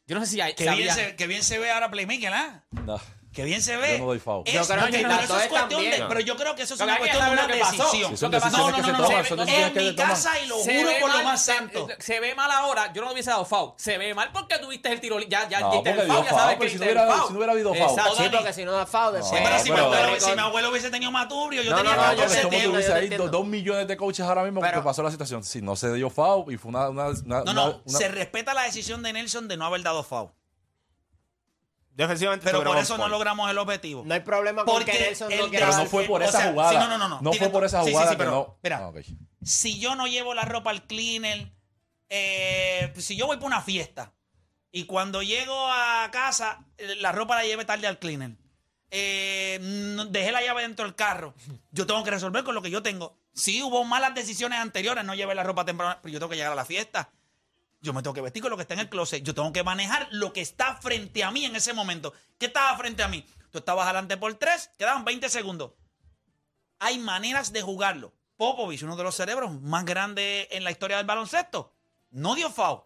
[0.06, 0.54] Yo no sé si hay.
[0.54, 2.64] Que, bien se, que bien se ve ahora Playmaker, ¿ah?
[2.70, 3.00] No
[3.34, 3.94] que bien se ve.
[3.94, 4.44] Yo no doy foul.
[4.44, 7.46] Pero eso es cuestión de, pero yo creo que eso es una cuestión de una
[7.46, 8.14] decisión.
[8.22, 11.88] No, no, no, no, en mi casa y lo juro por mal, lo más santo.
[11.98, 13.72] Se, ve mal ahora, yo no hubiese dado foul.
[13.76, 16.84] Se ve mal porque tuviste el tiro ya ya el ya sabes que si no
[16.84, 18.00] hubiera habido foul.
[18.16, 21.96] Sí, porque si no da foul, pero si mi abuelo hubiese tenido Matubrio, yo tenía
[21.96, 22.88] 14 tiros.
[22.90, 25.42] ahí dos millones de coaches ahora mismo porque pasó la situación.
[25.42, 29.12] Si no se dio foul y fue una No, no, se respeta la decisión de
[29.12, 30.30] Nelson de no haber dado foul.
[31.94, 34.02] Defensivamente Pero por eso no logramos el objetivo.
[34.04, 36.50] No hay problema con Porque que Nelson no pero no fue por o esa sea,
[36.50, 36.70] jugada.
[36.70, 37.32] sí, no, no, no, no.
[37.32, 38.58] Fue por to- esa sí, sí, jugada que pero, no.
[38.62, 38.92] mira, Ah,
[39.42, 41.52] si yo no llevo la ropa al cleaner,
[42.08, 44.12] eh, si yo voy para una fiesta
[44.72, 48.32] y cuando llego a casa, eh, la ropa la lleve tarde al cleaner,
[48.90, 49.58] eh,
[50.10, 51.34] dejé la llave dentro del carro.
[51.70, 53.16] Yo tengo que resolver con lo que yo tengo.
[53.32, 56.52] Sí, hubo malas decisiones anteriores, no llevé la ropa temprana, pero yo tengo que llegar
[56.52, 57.10] a la fiesta.
[57.84, 59.22] Yo me tengo que vestir con lo que está en el closet.
[59.22, 62.14] Yo tengo que manejar lo que está frente a mí en ese momento.
[62.38, 63.26] ¿Qué estaba frente a mí?
[63.50, 65.72] Tú estabas adelante por tres, quedaban 20 segundos.
[66.78, 68.14] Hay maneras de jugarlo.
[68.38, 71.74] Popovich, uno de los cerebros más grandes en la historia del baloncesto,
[72.10, 72.80] no dio foul.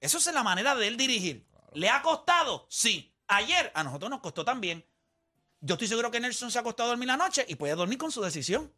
[0.00, 1.46] Eso es la manera de él dirigir.
[1.74, 2.66] ¿Le ha costado?
[2.70, 3.14] Sí.
[3.28, 4.82] Ayer a nosotros nos costó también.
[5.60, 7.98] Yo estoy seguro que Nelson se ha acostado a dormir la noche y puede dormir
[7.98, 8.72] con su decisión.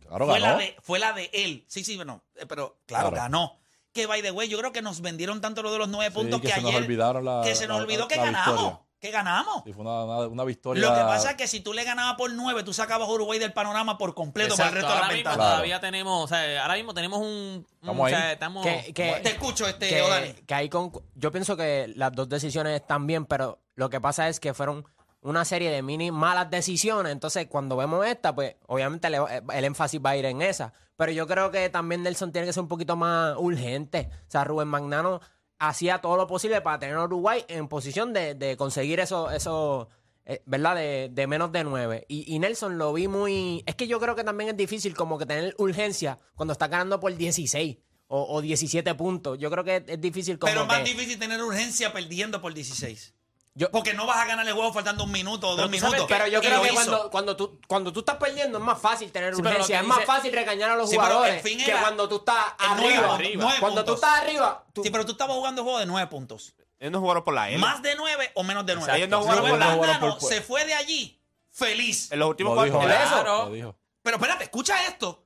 [0.00, 0.58] Claro, fue, la ganó.
[0.60, 1.64] de, fue la de él.
[1.68, 3.22] Sí, sí, bueno, eh, pero claro, Claro.
[3.22, 3.58] ganó.
[3.96, 6.20] Que by the way, yo creo que nos vendieron tanto lo de los nueve Sí,
[6.20, 6.82] puntos que que, se nos ayer.
[6.82, 8.54] olvidaron la- que se nos la- olvidó que la ganamos.
[8.56, 8.80] victoria.
[9.00, 9.62] Que ganamos.
[9.64, 10.82] Sí, fue una, una- una victoria.
[10.82, 13.38] Lo que pasa es que si tú le ganabas por nueve, tú sacabas a Uruguay
[13.38, 15.50] del panorama por completo para el resto de ahora la mismo ventana.
[15.50, 17.66] todavía tenemos, o sea, ahora mismo tenemos un...
[17.86, 18.12] o ahí.
[18.14, 22.12] sea, estamos- Que- que- Te escucho, este, que, que ahí con, yo pienso que las
[22.12, 24.84] dos decisiones están bien, pero lo que pasa es que fueron
[25.28, 27.12] una serie de mini malas decisiones.
[27.12, 29.18] Entonces, cuando vemos esta, pues obviamente le-
[29.54, 30.72] el énfasis va a ir en esa.
[30.96, 34.08] Pero yo creo que también Nelson tiene que ser un poquito más urgente.
[34.28, 35.20] O sea, Rubén Magnano
[35.58, 39.88] hacía todo lo posible para tener a Uruguay en posición de, de conseguir eso, eso
[40.26, 40.74] eh, ¿verdad?
[40.76, 42.04] De, de menos de nueve.
[42.08, 43.62] Y, y Nelson lo vi muy...
[43.66, 46.98] Es que yo creo que también es difícil como que tener urgencia cuando está ganando
[47.00, 49.38] por 16 o, o 17 puntos.
[49.38, 53.14] Yo creo que es difícil como Pero más que- difícil tener urgencia perdiendo por 16.
[53.58, 55.78] Yo- Porque no vas a ganar el juego faltando un minuto o dos Pero tú
[55.78, 56.08] sabes minutos.
[56.08, 56.74] que- Pero yo Y creo lo que hizo.
[56.84, 59.78] cuando, cuando, tú, cuando tú estás perdiendo es más fácil tener Sí, pero lo urgencia.
[59.78, 61.80] que Es más dice- fácil regañar a los Sí, pero el jugadores fin que era-
[61.80, 63.42] cuando tú estás el nueve, arriba.
[63.44, 64.08] nueve Cuando tú puntos.
[64.08, 66.54] estás arriba, tú- Sí, pero tú estabas jugando juego de nueve puntos.
[66.78, 67.56] Ellos no jugaron por la L.
[67.56, 68.94] Más de nueve o menos de nueve.
[68.94, 71.18] Ellos no jugaron Rubén por la- no jugaron por- se fue de allí
[71.50, 72.12] feliz.
[72.12, 72.94] En los últimos Lo dijo, cuatro.
[72.94, 73.46] Por eso.
[73.46, 73.76] lo dijo.
[74.02, 75.25] Pero espérate, escucha esto.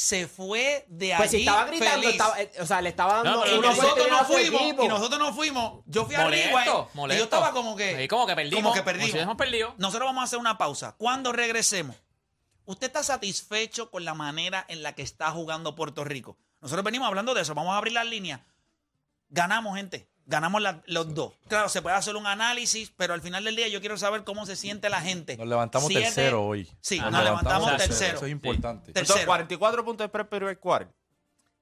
[0.00, 2.10] Se fue de pues si allí estaba gritando, feliz.
[2.10, 4.84] estaba- eh, o sea, le estaba dando No, y nosotros no fuimos, equipo.
[4.84, 5.82] y nosotros no fuimos.
[5.86, 7.18] Yo fui a Molesto, Rewind y molesto.
[7.18, 7.96] yo estaba como que...
[8.02, 8.62] Sí, como que perdimos.
[8.62, 9.30] Como que Como perdimos.
[9.30, 9.74] si perdido.
[9.76, 10.94] Nosotros vamos a hacer una pausa.
[10.98, 11.96] Cuando regresemos,
[12.64, 16.38] ¿usted está satisfecho con la manera en la que está jugando Puerto Rico?
[16.60, 17.56] Nosotros venimos hablando de eso.
[17.56, 18.40] Vamos a abrir las líneas.
[19.30, 20.08] Ganamos, gente.
[20.30, 21.32] Ganamos la- los dos.
[21.48, 24.44] Claro, se puede hacer un análisis, pero al final del día yo quiero saber cómo
[24.44, 25.36] se siente la gente.
[25.38, 26.70] Nos levantamos Siete- tercero hoy.
[26.82, 27.88] Sí, nos levantamos tercero.
[27.88, 28.16] tercero.
[28.18, 28.92] Eso es importante.
[28.92, 29.00] Tercero.
[29.04, 30.92] Entonces, 44 puntos después del primer cuarto.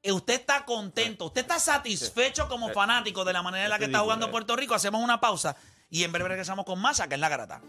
[0.03, 3.85] Eh, Usted está contento, usted está satisfecho como fanático de la manera en la que
[3.85, 4.75] Es está jugando ridículo, Puerto Rico.
[4.75, 5.57] Hacemos una pausa
[5.89, 7.61] y en breve regresamos con más acá en la garata.